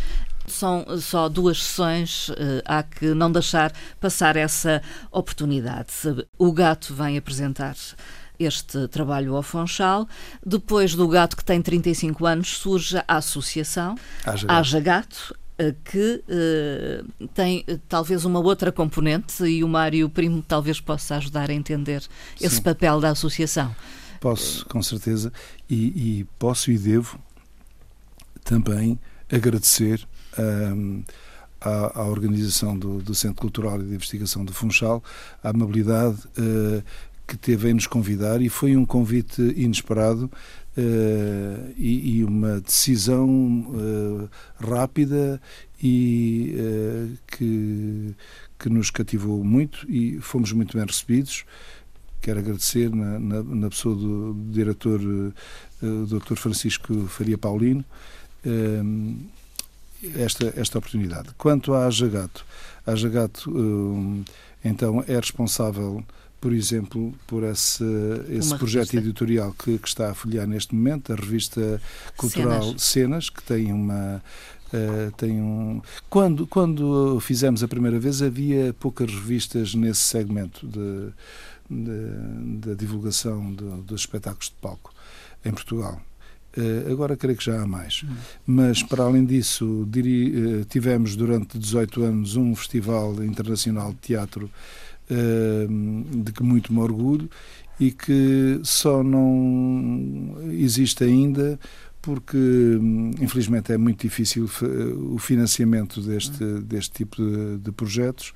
São 0.47 0.85
só 0.99 1.29
duas 1.29 1.63
sessões, 1.63 2.29
eh, 2.37 2.61
há 2.65 2.83
que 2.83 3.13
não 3.13 3.31
deixar 3.31 3.71
passar 3.99 4.35
essa 4.35 4.81
oportunidade. 5.11 5.91
O 6.37 6.51
gato 6.51 6.93
vem 6.93 7.17
apresentar 7.17 7.75
este 8.39 8.87
trabalho 8.87 9.35
ao 9.35 9.43
Fonchal. 9.43 10.07
Depois 10.45 10.95
do 10.95 11.07
gato, 11.07 11.37
que 11.37 11.45
tem 11.45 11.61
35 11.61 12.25
anos, 12.25 12.57
surge 12.57 12.97
a 13.07 13.17
associação 13.17 13.95
Haja 14.47 14.79
Gato, 14.79 15.35
eh, 15.57 15.75
que 15.85 16.23
uh, 16.27 17.27
tem 17.29 17.63
talvez 17.87 18.25
uma 18.25 18.39
outra 18.39 18.71
componente 18.71 19.43
e 19.43 19.63
o 19.63 19.67
Mário 19.67 20.09
Primo 20.09 20.43
talvez 20.45 20.79
possa 20.79 21.17
ajudar 21.17 21.49
a 21.49 21.53
entender 21.53 22.03
esse 22.41 22.55
Sim. 22.55 22.61
papel 22.61 22.99
da 22.99 23.11
associação. 23.11 23.73
Posso, 24.19 24.65
com 24.65 24.81
certeza, 24.81 25.31
e, 25.69 26.19
e 26.19 26.23
posso 26.39 26.71
e 26.71 26.77
devo 26.77 27.19
também 28.43 28.99
agradecer 29.31 30.07
à, 31.61 32.01
à, 32.01 32.03
organização 32.05 32.77
do, 32.77 32.99
do, 32.99 33.15
Centro 33.15 33.41
Cultural 33.41 33.79
e 33.81 33.85
de 33.85 33.93
Investigação 33.95 34.43
do 34.43 34.53
Funchal, 34.53 35.03
a 35.43 35.49
amabilidade 35.49 36.17
uh, 36.37 36.83
que 37.25 37.37
teve 37.37 37.69
em 37.69 37.73
nos 37.73 37.87
convidar 37.87 38.41
e 38.41 38.49
foi 38.49 38.75
um 38.75 38.85
convite 38.85 39.41
inesperado 39.55 40.29
uh, 40.77 41.73
e, 41.77 42.17
e, 42.17 42.23
uma 42.23 42.59
decisão 42.59 43.27
uh, 43.29 44.29
rápida 44.59 45.41
e 45.81 47.17
que, 47.27 48.15
que 48.59 48.69
nos 48.69 48.89
cativou 48.89 49.43
muito 49.43 49.85
e 49.89 50.19
fomos 50.21 50.51
muito 50.51 50.77
bem 50.77 50.85
recebidos. 50.85 51.45
Quero 52.21 52.39
agradecer 52.39 52.89
na, 52.89 53.19
na, 53.19 53.43
na 53.43 53.69
pessoa 53.69 53.95
do, 53.95 54.33
do 54.33 54.51
diretor, 54.51 54.99
uh, 55.01 56.05
Dr. 56.05 56.35
Francisco 56.35 57.05
Faria 57.07 57.37
Paulino, 57.37 57.83
esta, 60.17 60.53
esta 60.55 60.77
oportunidade. 60.77 61.29
Quanto 61.37 61.73
à 61.73 61.89
Jagato, 61.89 62.45
a 62.85 62.95
Jagato 62.95 63.51
então 64.63 65.03
é 65.07 65.15
responsável 65.15 66.03
por 66.43 66.51
exemplo, 66.51 67.13
por 67.25 67.45
esse, 67.45 67.85
esse 68.27 68.53
projeto 68.57 68.91
revista. 68.91 68.97
editorial 68.97 69.53
que, 69.53 69.77
que, 69.77 69.87
está 69.87 70.11
a 70.11 70.13
folhear 70.13 70.45
neste 70.45 70.75
momento, 70.75 71.13
a 71.13 71.15
revista 71.15 71.81
cultural 72.17 72.63
Cenas, 72.63 72.81
Cenas 72.81 73.29
que 73.29 73.41
tem 73.41 73.71
uma. 73.71 74.21
Uh, 74.67 75.09
tem 75.15 75.39
um... 75.39 75.81
quando, 76.09 76.45
quando 76.45 77.17
fizemos 77.21 77.63
a 77.63 77.67
primeira 77.67 77.97
vez, 77.97 78.21
havia 78.21 78.73
poucas 78.73 79.09
revistas 79.09 79.73
nesse 79.73 80.01
segmento 80.01 80.67
da 81.69 82.73
divulgação 82.73 83.53
de, 83.53 83.63
dos 83.83 84.01
espetáculos 84.01 84.47
de 84.49 84.55
palco 84.59 84.93
em 85.45 85.51
Portugal. 85.51 86.01
Uh, 86.55 86.91
agora 86.91 87.17
creio 87.17 87.37
que 87.37 87.43
já 87.43 87.61
há 87.61 87.67
mais. 87.67 88.03
Hum. 88.03 88.13
Mas, 88.45 88.83
para 88.83 89.03
além 89.03 89.25
disso, 89.25 89.87
diri, 89.89 90.59
uh, 90.59 90.65
tivemos 90.65 91.15
durante 91.15 91.57
18 91.57 92.03
anos 92.03 92.35
um 92.35 92.55
festival 92.55 93.23
internacional 93.23 93.91
de 93.91 93.97
teatro 93.97 94.49
de 96.23 96.31
que 96.31 96.41
muito 96.41 96.73
me 96.73 96.79
orgulho 96.79 97.29
e 97.79 97.91
que 97.91 98.59
só 98.63 99.03
não 99.03 100.37
existe 100.49 101.03
ainda 101.03 101.59
porque 102.03 102.37
infelizmente 103.21 103.71
é 103.71 103.77
muito 103.77 104.01
difícil 104.01 104.49
o 105.09 105.17
financiamento 105.17 106.01
deste, 106.01 106.43
deste 106.61 106.91
tipo 106.91 107.15
de, 107.15 107.57
de 107.59 107.71
projetos, 107.71 108.33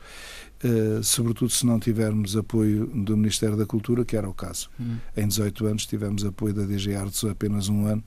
uh, 0.64 1.04
sobretudo 1.04 1.50
se 1.50 1.66
não 1.66 1.80
tivermos 1.80 2.36
apoio 2.36 2.88
do 2.88 3.16
Ministério 3.16 3.56
da 3.56 3.66
Cultura, 3.66 4.06
que 4.06 4.16
era 4.16 4.30
o 4.30 4.34
caso. 4.34 4.70
Uhum. 4.80 4.98
Em 5.16 5.28
18 5.28 5.66
anos 5.66 5.86
tivemos 5.86 6.26
apoio 6.26 6.54
da 6.54 6.64
DG 6.64 6.96
Artes 6.96 7.24
apenas 7.24 7.70
um 7.70 7.86
ano 7.86 8.04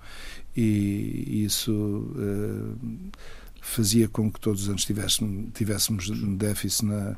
e 0.57 1.45
isso 1.45 1.73
uh, 1.73 2.77
fazia 3.61 4.09
com 4.09 4.31
que 4.31 4.41
todos 4.41 4.63
os 4.63 4.69
anos 4.69 4.85
tivéssemos, 4.85 5.51
tivéssemos 5.55 6.11
déficit 6.37 6.87
na, 6.87 7.17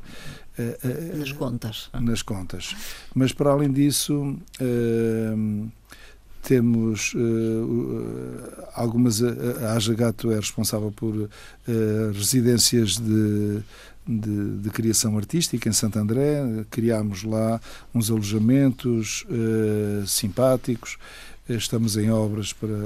eh, 0.57 0.77
eh, 0.83 1.17
nas 1.17 1.31
contas. 1.31 1.89
Nas 1.99 2.21
contas. 2.21 2.75
Mas, 3.15 3.31
para 3.31 3.51
além 3.51 3.71
disso, 3.71 4.37
uh, 4.61 5.71
temos 6.43 7.13
uh, 7.13 8.67
algumas. 8.75 9.23
A 9.23 9.93
Gato 9.93 10.31
é 10.31 10.35
responsável 10.35 10.91
por 10.91 11.15
uh, 11.15 11.29
residências 12.13 12.97
de, 12.97 13.63
de, 14.07 14.57
de, 14.57 14.69
criação 14.69 15.17
artística 15.17 15.67
em 15.67 15.73
Santo 15.73 15.99
André. 15.99 16.41
Criámos 16.69 17.23
lá 17.23 17.59
uns 17.93 18.09
alojamentos 18.09 19.25
simpáticos. 20.05 20.97
Estamos 21.47 21.97
em 21.97 22.09
obras 22.09 22.53
para 22.53 22.77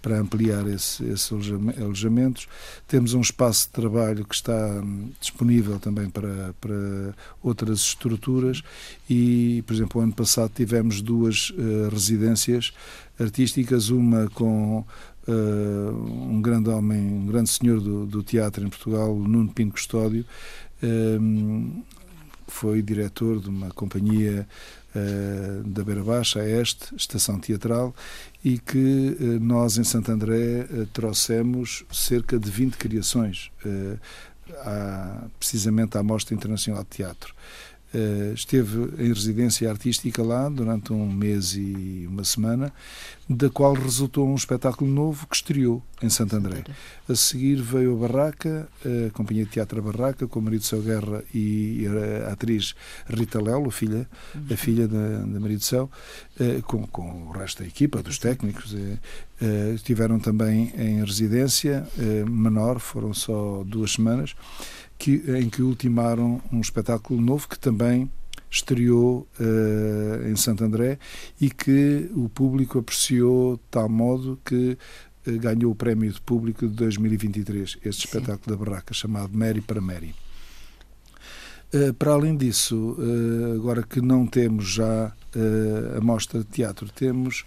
para 0.00 0.18
ampliar 0.18 0.66
esse, 0.68 1.04
esses 1.04 1.30
alojamentos. 1.78 2.48
Temos 2.86 3.14
um 3.14 3.20
espaço 3.20 3.66
de 3.66 3.72
trabalho 3.72 4.24
que 4.24 4.34
está 4.34 4.80
hum, 4.82 5.10
disponível 5.20 5.78
também 5.78 6.08
para, 6.08 6.54
para 6.60 7.14
outras 7.42 7.80
estruturas 7.80 8.62
e, 9.08 9.62
por 9.66 9.74
exemplo, 9.74 10.00
o 10.00 10.04
ano 10.04 10.12
passado 10.12 10.52
tivemos 10.54 11.00
duas 11.00 11.50
uh, 11.50 11.88
residências 11.90 12.72
artísticas, 13.18 13.90
uma 13.90 14.28
com 14.28 14.84
uh, 15.28 16.30
um 16.30 16.40
grande 16.40 16.68
homem, 16.70 16.98
um 16.98 17.26
grande 17.26 17.50
senhor 17.50 17.80
do, 17.80 18.06
do 18.06 18.22
teatro 18.22 18.64
em 18.64 18.68
Portugal, 18.68 19.14
Nuno 19.14 19.52
Pinto 19.52 19.72
Custódio, 19.74 20.24
um, 20.82 21.82
foi 22.46 22.80
diretor 22.80 23.40
de 23.40 23.48
uma 23.48 23.70
companhia 23.70 24.48
uh, 24.94 25.68
da 25.68 25.84
Beira 25.84 26.02
Baixa, 26.02 26.40
a 26.40 26.48
Este, 26.48 26.94
Estação 26.96 27.38
Teatral, 27.38 27.94
e 28.44 28.58
que 28.58 29.16
nós 29.40 29.76
em 29.76 29.84
Santo 29.84 30.10
André 30.10 30.66
trouxemos 30.92 31.84
cerca 31.92 32.38
de 32.38 32.48
20 32.50 32.76
criações, 32.76 33.50
precisamente 35.38 35.98
à 35.98 36.02
Mostra 36.02 36.34
Internacional 36.34 36.84
de 36.84 36.90
Teatro. 36.90 37.34
Uh, 37.94 38.34
esteve 38.34 39.02
em 39.02 39.08
residência 39.08 39.70
artística 39.70 40.22
lá 40.22 40.46
durante 40.50 40.92
um 40.92 41.10
mês 41.10 41.54
e 41.54 42.06
uma 42.06 42.22
semana, 42.22 42.70
da 43.26 43.48
qual 43.48 43.72
resultou 43.72 44.28
um 44.28 44.34
espetáculo 44.34 44.90
novo 44.90 45.26
que 45.26 45.36
estreou 45.36 45.82
em 46.02 46.10
Santo 46.10 46.36
André. 46.36 46.64
A 47.08 47.14
seguir 47.14 47.56
veio 47.62 47.94
a 47.94 48.06
Barraca, 48.06 48.68
a 48.84 49.10
Companhia 49.10 49.44
de 49.44 49.52
Teatro 49.52 49.80
Barraca, 49.80 50.28
com 50.28 50.38
o 50.38 50.42
marido 50.42 50.64
Céu 50.64 50.82
Guerra 50.82 51.24
e 51.32 51.86
a 52.26 52.32
atriz 52.32 52.74
Rita 53.08 53.42
Lelo, 53.42 53.68
a 53.68 53.72
filha, 53.72 54.06
a 54.34 54.56
filha 54.56 54.86
da, 54.86 55.20
da 55.20 55.40
marido 55.40 55.64
Céu, 55.64 55.90
uh, 56.38 56.62
com, 56.64 56.86
com 56.86 57.28
o 57.28 57.30
resto 57.30 57.62
da 57.62 57.68
equipa, 57.68 58.02
dos 58.02 58.18
técnicos. 58.18 58.72
Uh, 58.74 58.98
estiveram 59.74 60.18
também 60.18 60.72
em 60.76 61.04
residência 61.04 61.86
menor, 62.28 62.80
foram 62.80 63.14
só 63.14 63.62
duas 63.64 63.92
semanas 63.92 64.34
que, 64.98 65.22
em 65.38 65.48
que 65.48 65.62
ultimaram 65.62 66.42
um 66.52 66.60
espetáculo 66.60 67.20
novo 67.20 67.48
que 67.48 67.58
também 67.58 68.10
estreou 68.50 69.26
uh, 69.38 70.28
em 70.28 70.36
Santo 70.36 70.64
André 70.64 70.98
e 71.40 71.50
que 71.50 72.10
o 72.14 72.28
público 72.28 72.78
apreciou 72.78 73.56
de 73.56 73.62
tal 73.70 73.88
modo 73.88 74.38
que 74.44 74.76
uh, 75.26 75.38
ganhou 75.38 75.72
o 75.72 75.74
prémio 75.74 76.10
de 76.10 76.20
público 76.20 76.66
de 76.66 76.74
2023, 76.74 77.78
este 77.84 78.02
Sim. 78.08 78.16
espetáculo 78.16 78.56
da 78.56 78.64
Barraca, 78.64 78.94
chamado 78.94 79.36
Mary 79.36 79.60
para 79.60 79.80
Mary. 79.80 80.14
Uh, 81.72 81.92
para 81.94 82.12
além 82.12 82.36
disso, 82.36 82.96
agora 83.54 83.82
que 83.82 84.00
não 84.00 84.26
temos 84.26 84.72
já 84.72 85.12
a 85.96 86.00
mostra 86.00 86.40
de 86.40 86.46
teatro, 86.46 86.90
temos 86.90 87.44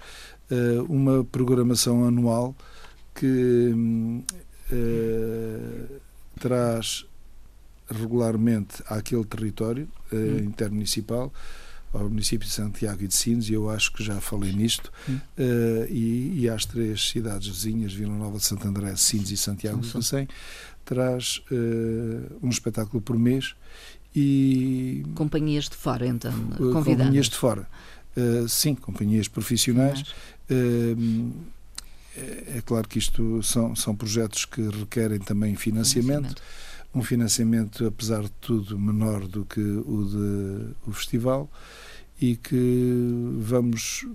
uma 0.88 1.24
programação 1.24 2.06
anual 2.06 2.56
que 3.16 3.74
traz 6.40 7.06
regularmente 7.92 8.82
àquele 8.88 9.26
território 9.26 9.88
uh, 10.12 10.16
hum. 10.16 10.40
intermunicipal, 10.40 11.32
ao 11.94 12.08
município 12.08 12.48
de 12.48 12.54
Santiago 12.54 13.04
e 13.04 13.08
de 13.08 13.14
Sines, 13.14 13.50
e 13.50 13.54
eu 13.54 13.70
acho 13.70 13.92
que 13.92 14.04
já 14.04 14.20
falei 14.22 14.54
nisto, 14.54 14.92
hum. 15.10 15.16
uh, 15.38 15.86
e, 15.90 16.42
e, 16.42 16.50
às 16.50 16.66
três 16.66 17.10
cidades 17.10 17.48
vizinhas, 17.48 17.94
Vila 17.94 18.16
Nova 18.16 18.38
de 18.38 18.46
Santo 18.46 18.68
André, 18.68 18.96
Sines 18.96 19.30
e 19.32 19.38
Santiago 19.38 19.82
de 19.82 19.92
Cacém, 19.92 20.28
traz 20.86 21.42
uh, 21.52 22.38
um 22.42 22.50
espetáculo 22.50 23.02
por 23.02 23.18
mês 23.18 23.54
e... 24.16 25.04
Companhias 25.16 25.66
de 25.70 25.76
fora, 25.76 26.08
então, 26.08 26.32
convidadas. 26.32 26.74
Companhias 26.74 27.26
de 27.28 27.36
fora. 27.36 27.68
Uh, 28.16 28.48
sim, 28.48 28.76
companhias 28.76 29.28
profissionais. 29.28 30.02
Uh, 30.50 31.32
é 32.58 32.62
claro 32.66 32.88
que 32.90 33.00
isto 33.00 33.42
são, 33.42 33.74
são 33.74 33.96
projetos 33.96 34.44
que 34.44 34.62
requerem 34.62 35.20
também 35.20 35.56
financiamento. 35.56 36.18
financiamento 36.18 36.42
um 36.94 37.02
financiamento, 37.02 37.86
apesar 37.86 38.24
de 38.24 38.32
tudo, 38.42 38.78
menor 38.78 39.28
do 39.28 39.46
que 39.46 39.62
o 39.62 40.06
de 40.06 40.90
o 40.90 40.92
festival 40.92 41.50
e 42.20 42.36
que 42.36 43.36
vamos 43.40 44.06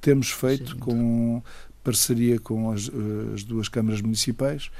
temos 0.00 0.30
feito 0.30 0.72
Sim, 0.72 0.78
com 0.78 1.42
parceria 1.84 2.40
com 2.40 2.72
as, 2.72 2.90
as, 3.32 3.44
duas 3.44 3.68
câmaras 3.68 4.00
municipais 4.00 4.72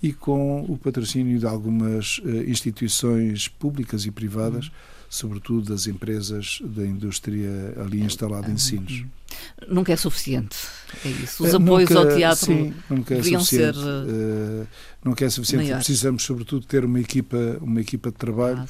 e 0.00 0.12
com 0.12 0.60
o 0.60 0.78
patrocínio 0.78 1.36
de 1.36 1.44
algumas 1.44 2.18
uh, 2.18 2.48
instituições 2.48 3.48
públicas 3.48 4.06
e 4.06 4.12
privadas, 4.12 4.66
uhum. 4.66 4.72
sobretudo 5.10 5.72
das 5.72 5.88
empresas 5.88 6.62
da 6.64 6.86
indústria 6.86 7.74
ali 7.84 8.00
instalada 8.00 8.48
em 8.48 8.56
Sinos. 8.56 9.00
Uhum. 9.00 9.74
Nunca 9.74 9.92
é 9.92 9.96
suficiente, 9.96 10.56
é 11.04 11.08
isso. 11.08 11.44
Os 11.44 11.54
apoios 11.54 11.90
nunca, 11.90 12.08
ao 12.08 12.16
teatro 12.16 12.46
sim, 12.46 12.74
nunca 12.88 13.14
é 13.14 13.22
ser. 13.40 13.74
Uh, 13.74 14.66
nunca 15.04 15.24
é 15.24 15.30
suficiente. 15.30 15.64
Maiores. 15.64 15.86
Precisamos, 15.86 16.22
sobretudo, 16.22 16.66
ter 16.66 16.84
uma 16.84 17.00
equipa, 17.00 17.58
uma 17.60 17.80
equipa 17.80 18.10
de 18.10 18.16
trabalho. 18.16 18.64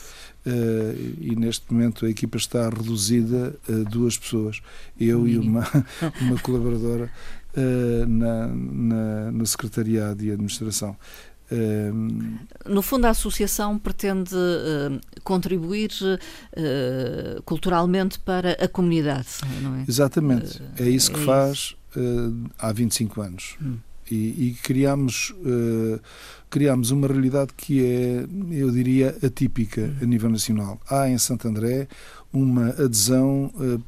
Uh, 0.45 1.15
e 1.21 1.37
neste 1.37 1.73
momento 1.73 2.05
a 2.05 2.11
equipa 2.11 2.37
está 2.37 2.69
reduzida 2.69 3.55
a 3.69 3.89
duas 3.89 4.19
pessoas, 4.19 4.61
eu 4.99 5.29
e 5.29 5.39
uma, 5.39 5.65
uma 6.21 6.39
colaboradora 6.39 7.11
uh, 7.57 8.07
na, 8.07 8.49
na, 8.49 9.33
no 9.33 9.47
secretariado 9.47 10.25
e 10.25 10.31
administração. 10.31 10.97
No 12.65 12.81
fundo, 12.81 13.05
a 13.05 13.11
associação 13.11 13.79
pretende 13.79 14.35
contribuir 15.23 15.91
culturalmente 17.45 18.19
para 18.19 18.53
a 18.53 18.67
comunidade, 18.67 19.29
não 19.61 19.77
é? 19.77 19.85
Exatamente. 19.87 20.63
é 20.79 20.89
isso 20.89 21.13
que 21.13 21.21
é 21.21 21.25
faz 21.25 21.59
isso. 21.59 21.82
Há 22.59 22.73
25 22.73 23.21
anos. 23.21 23.57
Hum. 23.61 23.77
e, 24.11 24.49
e 24.49 24.57
criámos, 24.63 25.31
uh, 25.31 26.01
criámos 26.51 26.91
uma 26.91 27.07
realidade 27.07 27.53
que 27.57 27.85
é, 27.85 28.27
eu 28.51 28.71
diria, 28.71 29.17
atípica 29.23 29.95
a 30.01 30.05
nível 30.05 30.29
nacional. 30.31 30.81
Há 30.89 31.09
em 31.09 31.17
Santo 31.19 31.49
André 31.49 31.89
uma 32.33 32.71
adesão 32.71 33.53
uh, 33.55 33.83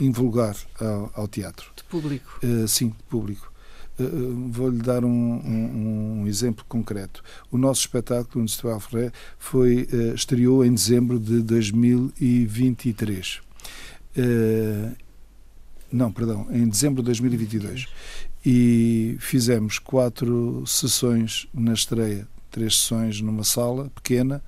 invulgar 0.00 0.56
ao, 0.80 1.10
ao, 1.14 1.28
teatro. 1.28 1.70
De 1.76 1.84
público? 1.84 2.40
Uh, 2.42 2.68
sim, 2.68 2.88
de 2.88 3.02
público. 3.08 3.52
Uh, 3.98 4.50
Vou-lhe 4.50 4.82
dar 4.82 5.04
um, 5.04 5.08
um, 5.08 6.20
um, 6.22 6.26
exemplo 6.26 6.64
concreto. 6.68 7.22
O 7.50 7.58
nosso 7.58 7.80
espetáculo, 7.80 8.42
o 8.42 8.44
Instituto 8.44 8.72
Alfré, 8.72 9.12
foi, 9.38 9.88
uh, 9.92 10.14
estreou 10.14 10.64
em 10.64 10.72
dezembro 10.74 11.18
de 11.18 11.42
2023. 11.42 13.40
Uh, 14.16 15.03
não, 15.94 16.10
perdão, 16.10 16.48
em 16.50 16.68
dezembro 16.68 17.02
de 17.02 17.06
2022. 17.06 17.86
E 18.44 19.16
fizemos 19.20 19.78
quatro 19.78 20.64
sessões 20.66 21.46
na 21.54 21.72
estreia, 21.72 22.26
três 22.50 22.76
sessões 22.76 23.20
numa 23.20 23.44
sala 23.44 23.90
pequena, 23.94 24.42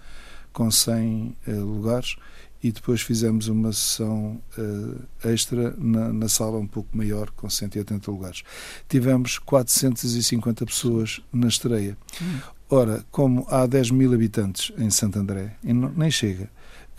com 0.52 0.70
100 0.70 1.36
lugares, 1.46 2.16
e 2.62 2.72
depois 2.72 3.00
fizemos 3.00 3.46
uma 3.46 3.72
sessão 3.72 4.40
uh, 4.58 5.28
extra 5.28 5.74
na, 5.78 6.12
na, 6.12 6.28
sala 6.28 6.58
um 6.58 6.66
pouco 6.66 6.96
maior, 6.96 7.30
com 7.30 7.48
180 7.48 8.10
lugares. 8.10 8.42
Tivemos 8.88 9.38
450 9.38 10.66
pessoas 10.66 11.20
na 11.32 11.46
estreia. 11.46 11.96
Hum. 12.20 12.38
Ora, 12.68 13.04
como 13.12 13.46
há 13.48 13.66
10 13.66 13.92
mil 13.92 14.12
habitantes 14.12 14.72
em 14.76 14.90
Santo 14.90 15.18
André, 15.18 15.56
nem 15.62 16.10
chega, 16.10 16.50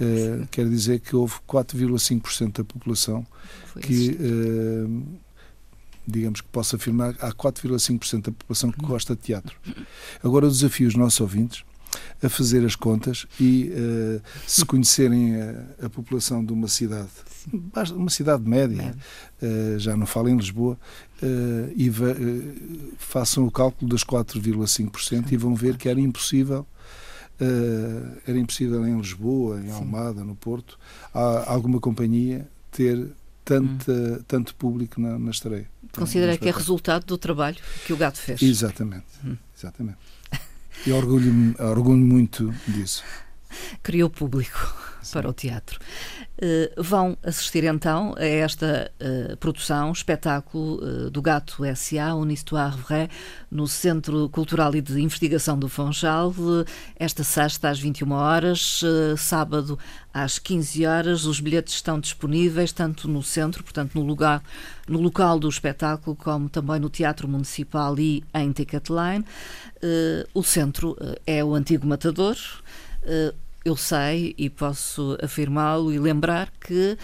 uh, 0.02 0.48
quer 0.52 0.68
dizer 0.70 1.00
que 1.00 1.16
houve 1.16 1.36
4,5% 1.48 2.58
da 2.58 2.64
população 2.64 3.26
Foi 3.74 3.82
que. 3.82 4.18
Uh, 4.20 5.28
digamos 6.08 6.40
que 6.40 6.48
posso 6.48 6.78
afirmar, 6.78 7.16
há 7.20 7.34
4,5% 7.34 8.22
da 8.22 8.32
população 8.32 8.72
que 8.72 8.80
gosta 8.80 9.14
de 9.14 9.22
teatro. 9.22 9.58
Agora, 10.24 10.46
eu 10.46 10.50
desafio 10.50 10.88
os 10.88 10.96
nossos 10.96 11.20
ouvintes 11.20 11.66
a 12.22 12.30
fazer 12.30 12.66
as 12.66 12.76
contas 12.76 13.26
e 13.40 13.72
uh, 13.72 14.22
se 14.46 14.66
conhecerem 14.66 15.36
a, 15.36 15.86
a, 15.86 15.90
população 15.90 16.44
de 16.44 16.52
uma 16.52 16.68
cidade, 16.68 17.10
uma 17.96 18.10
cidade 18.10 18.48
média, 18.48 18.96
uh, 19.42 19.80
já 19.80 19.96
não 19.96 20.06
falo 20.06 20.30
em 20.30 20.38
Lisboa, 20.38 20.78
uh, 21.22 21.74
e 21.76 21.92
façam 22.98 23.46
o 23.46 23.52
cálculo 23.52 23.90
dos 23.90 24.04
4,5% 24.04 25.32
e 25.32 25.38
vão 25.38 25.56
ver 25.56 25.78
que 25.78 25.90
era 25.90 26.00
impossível. 26.00 26.66
Era 28.26 28.38
impossível 28.38 28.86
em 28.88 28.98
Lisboa, 28.98 29.62
em 29.62 29.72
Almada, 29.72 30.24
no 30.24 30.36
Porto, 30.36 30.78
há 31.14 31.52
alguma 31.52 31.80
companhia 31.80 32.48
ter 32.72 33.10
tanto, 33.46 33.92
hum. 33.92 34.24
tanto 34.28 34.56
público 34.56 35.00
na, 35.00 35.18
na 35.18 35.32
estreia. 35.32 35.70
Considera 35.94 36.38
que 36.38 36.50
é 36.50 36.52
resultado 36.52 37.06
do 37.06 37.18
trabalho 37.18 37.58
que 37.86 37.94
o 37.94 37.98
gato 37.98 38.18
fez. 38.18 38.42
Exatamente, 38.42 39.06
hum. 39.24 39.38
exatamente. 39.58 39.98
E 40.86 40.92
orgulho-me 40.92 41.56
orgulho 41.60 41.98
muito 41.98 42.54
disso. 42.68 43.04
Criou 43.82 44.10
público 44.10 44.76
Sim. 44.97 44.97
Para 45.12 45.30
o 45.30 45.34
teatro. 45.34 45.80
Uh, 46.38 46.84
vão 46.84 47.18
assistir 47.24 47.64
então 47.64 48.14
a 48.16 48.24
esta 48.24 48.92
uh, 49.02 49.36
produção, 49.38 49.92
espetáculo 49.92 50.76
uh, 50.76 51.10
do 51.10 51.20
Gato 51.20 51.66
S.A., 51.66 52.14
Une 52.14 52.32
Histoire 52.32 52.78
Vraie, 52.78 53.10
no 53.50 53.68
Centro 53.68 54.30
Cultural 54.30 54.76
e 54.76 54.82
de 54.82 55.02
Investigação 55.02 55.58
do 55.58 55.68
Funchal, 55.68 56.32
esta 56.96 57.24
sexta 57.24 57.70
às 57.70 57.80
21 57.80 58.12
horas, 58.12 58.82
sábado 59.18 59.80
às 60.14 60.38
15 60.38 60.86
horas. 60.86 61.26
Os 61.26 61.40
bilhetes 61.40 61.74
estão 61.74 62.00
disponíveis 62.00 62.72
tanto 62.72 63.08
no 63.08 63.24
centro, 63.24 63.64
portanto 63.64 63.96
no 63.96 64.04
lugar, 64.04 64.44
no 64.88 65.00
local 65.00 65.40
do 65.40 65.50
espetáculo, 65.50 66.16
como 66.16 66.50
também 66.50 66.80
no 66.80 66.90
Teatro 66.90 67.28
Municipal 67.28 67.98
e 67.98 68.24
em 68.34 68.52
Ticketline. 68.52 69.26
o 70.34 70.44
centro 70.44 70.96
é 71.26 71.44
o 71.44 71.56
antigo 71.56 71.88
Matador 71.88 72.38
eu 73.68 73.76
sei 73.76 74.34
e 74.38 74.50
posso 74.50 75.18
afirmá-lo 75.22 75.92
e 75.92 76.00
lembrar 76.00 76.52
que 76.60 76.98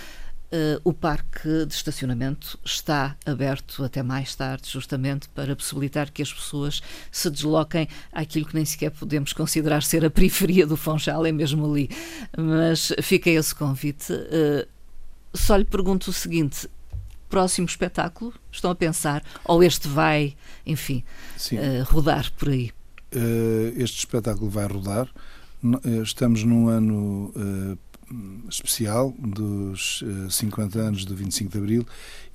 Uh, 0.54 0.78
o 0.84 0.94
parque 0.94 1.66
de 1.66 1.74
estacionamento 1.74 2.60
está 2.64 3.18
aberto 3.26 3.84
até 3.84 4.04
mais 4.04 4.36
tarde, 4.36 4.70
justamente 4.70 5.28
para 5.30 5.56
possibilitar 5.56 6.12
que 6.12 6.22
as 6.22 6.32
pessoas 6.32 6.80
se 7.12 7.28
desloquem 7.32 7.88
àquilo 8.12 8.46
que 8.46 8.54
nem 8.54 8.64
sequer 8.64 8.92
podemos 8.92 9.34
considerar 9.34 9.82
ser 9.82 10.06
a 10.06 10.12
periferia 10.12 10.68
do 10.68 10.78
Funchal, 10.78 11.26
é 11.26 11.32
mesmo 11.32 11.66
ali. 11.66 11.90
Mas 12.38 12.94
fica 13.02 13.32
esse 13.32 13.56
convite. 13.56 14.14
Uh, 14.14 14.68
só 15.34 15.56
lhe 15.56 15.66
pergunto 15.66 16.12
o 16.12 16.14
seguinte: 16.14 16.70
próximo 17.28 17.66
espetáculo 17.66 18.32
estão 18.52 18.70
a 18.70 18.76
pensar? 18.76 19.24
Ou 19.46 19.64
este 19.64 19.88
vai, 19.88 20.36
enfim, 20.68 21.04
uh, 21.52 21.84
rodar 21.86 22.32
por 22.34 22.50
aí? 22.50 22.72
este 23.76 23.98
espetáculo 23.98 24.52
vai 24.52 24.68
rodar. 24.68 25.10
Eh, 25.64 26.02
estamos 26.02 26.44
num 26.44 26.68
ano 26.68 27.34
uh, 27.36 28.50
especial 28.50 29.14
dos 29.18 30.02
uh, 30.02 30.30
50 30.30 30.78
anos 30.78 31.06
do 31.06 31.16
25 31.16 31.52
de 31.52 31.58
Abril 31.58 31.88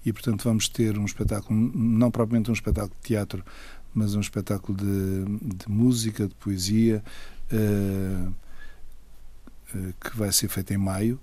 e, 0.04 0.12
portanto, 0.12 0.44
vamos 0.44 0.68
ter 0.68 0.98
um 0.98 1.04
espetáculo, 1.04 1.54
não 1.74 2.10
propriamente 2.10 2.50
um 2.50 2.54
espetáculo 2.54 2.94
de 3.02 3.06
teatro, 3.06 3.44
mas 3.92 4.14
um 4.14 4.20
espetáculo 4.20 4.78
de, 4.78 5.56
de 5.56 5.70
música, 5.70 6.26
de 6.26 6.34
poesia, 6.36 7.04
uh, 7.52 8.34
que 10.00 10.16
vai 10.16 10.32
ser 10.32 10.48
feito 10.48 10.72
em 10.72 10.78
maio, 10.78 11.20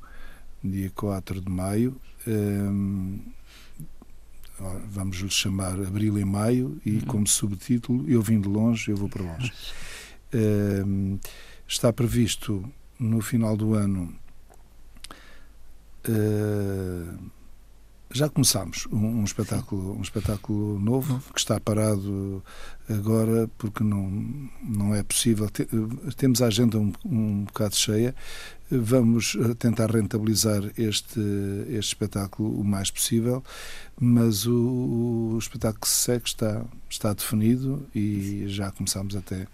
dia 0.64 0.92
4 0.96 1.42
de 1.42 1.50
maio. 1.50 2.00
vamos 4.88 5.18
lhe 5.18 5.30
chamar 5.30 5.74
Abril 5.74 6.20
e 6.20 6.24
Maio 6.26 6.80
e, 6.86 6.98
uhum. 6.98 7.02
como 7.02 7.28
subtítulo, 7.28 8.08
Eu 8.08 8.22
vim 8.22 8.40
de 8.40 8.48
longe, 8.48 8.92
eu 8.92 8.96
vou 8.96 9.10
para 9.10 9.24
longe. 9.24 9.52
Está 11.68 11.92
previsto 11.92 12.64
no 13.00 13.22
final 13.22 13.58
do 13.58 13.74
ano. 13.74 14.14
Uh, 16.08 17.32
já 18.16 18.30
começámos 18.30 18.88
um, 18.92 19.20
um, 19.20 19.24
espetáculo 19.26 19.98
um 19.98 20.02
espetáculo 20.02 20.80
novo 20.80 21.22
que 21.34 21.40
está 21.40 21.60
parado 21.60 22.42
agora 22.88 23.50
porque 23.58 23.84
não 23.84 24.10
não 24.64 24.96
é 24.96 25.04
possível 25.04 25.50
temos 26.16 26.42
a 26.42 26.48
agenda 26.48 26.78
um, 26.78 26.94
um 27.04 27.44
bocado 27.44 27.76
cheia 27.76 28.16
vamos 28.72 29.36
eh, 29.36 29.54
tentar 29.56 29.92
rentabilizar 29.92 30.64
este 30.78 31.20
este 31.68 31.90
espetáculo 31.90 32.58
o 32.58 32.64
mais 32.64 32.90
possível 32.90 33.44
mas 34.00 34.46
o, 34.46 35.34
o 35.34 35.38
espetáculo 35.38 35.82
que 35.82 35.90
se 35.90 36.06
segue 36.06 36.26
está 36.26 36.64
está 36.90 37.12
definido 37.12 37.86
e 37.94 38.46
já 38.48 38.72
começámos 38.72 39.16
até 39.16 39.46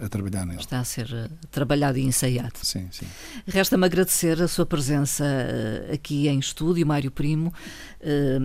a 0.00 0.08
trabalhar 0.08 0.46
nele. 0.46 0.60
Está 0.60 0.80
a 0.80 0.84
ser 0.84 1.06
uh, 1.06 1.46
trabalhado 1.50 1.98
e 1.98 2.02
ensaiado. 2.02 2.58
Sim, 2.62 2.88
sim. 2.90 3.06
Resta-me 3.46 3.84
agradecer 3.84 4.40
a 4.42 4.48
sua 4.48 4.66
presença 4.66 5.24
uh, 5.24 5.94
aqui 5.94 6.28
em 6.28 6.38
estúdio, 6.38 6.86
Mário 6.86 7.10
Primo, 7.10 7.52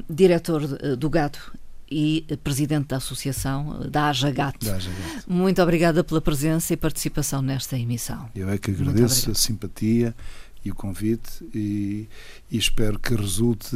diretor 0.09 0.65
do 0.95 1.09
Gato 1.09 1.51
e 1.91 2.25
presidente 2.43 2.87
da 2.87 2.97
associação 2.97 3.89
da 3.89 4.09
Aja 4.09 4.31
Gato. 4.31 4.65
Da 4.65 4.75
Aja 4.75 4.91
Gato. 4.91 5.31
Muito 5.31 5.61
obrigada 5.61 6.03
pela 6.03 6.21
presença 6.21 6.73
e 6.73 6.77
participação 6.77 7.41
nesta 7.41 7.77
emissão. 7.77 8.29
Eu 8.35 8.49
é 8.49 8.57
que 8.57 8.71
agradeço 8.71 9.31
a 9.31 9.35
simpatia 9.35 10.15
e 10.63 10.71
o 10.71 10.75
convite 10.75 11.43
e, 11.53 12.07
e 12.51 12.57
espero 12.57 12.99
que 12.99 13.15
resulte 13.15 13.75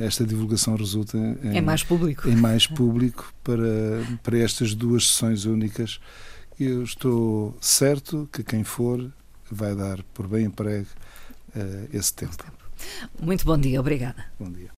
esta 0.00 0.24
divulgação 0.24 0.76
resulte 0.76 1.16
em, 1.16 1.56
é 1.56 1.60
mais 1.60 1.82
público. 1.82 2.28
em 2.28 2.36
mais 2.36 2.66
público 2.66 3.32
para 3.42 3.56
para 4.22 4.38
estas 4.38 4.74
duas 4.74 5.08
sessões 5.08 5.44
únicas. 5.44 6.00
Eu 6.58 6.82
estou 6.82 7.56
certo 7.60 8.28
que 8.32 8.42
quem 8.42 8.64
for 8.64 9.12
vai 9.50 9.74
dar 9.74 10.02
por 10.14 10.26
bem 10.26 10.46
emprego 10.46 10.88
uh, 11.54 11.88
esse 11.92 12.14
tempo. 12.14 12.36
Muito 13.20 13.44
bom 13.44 13.58
dia 13.58 13.80
obrigada. 13.80 14.24
Bom 14.38 14.50
dia 14.50 14.70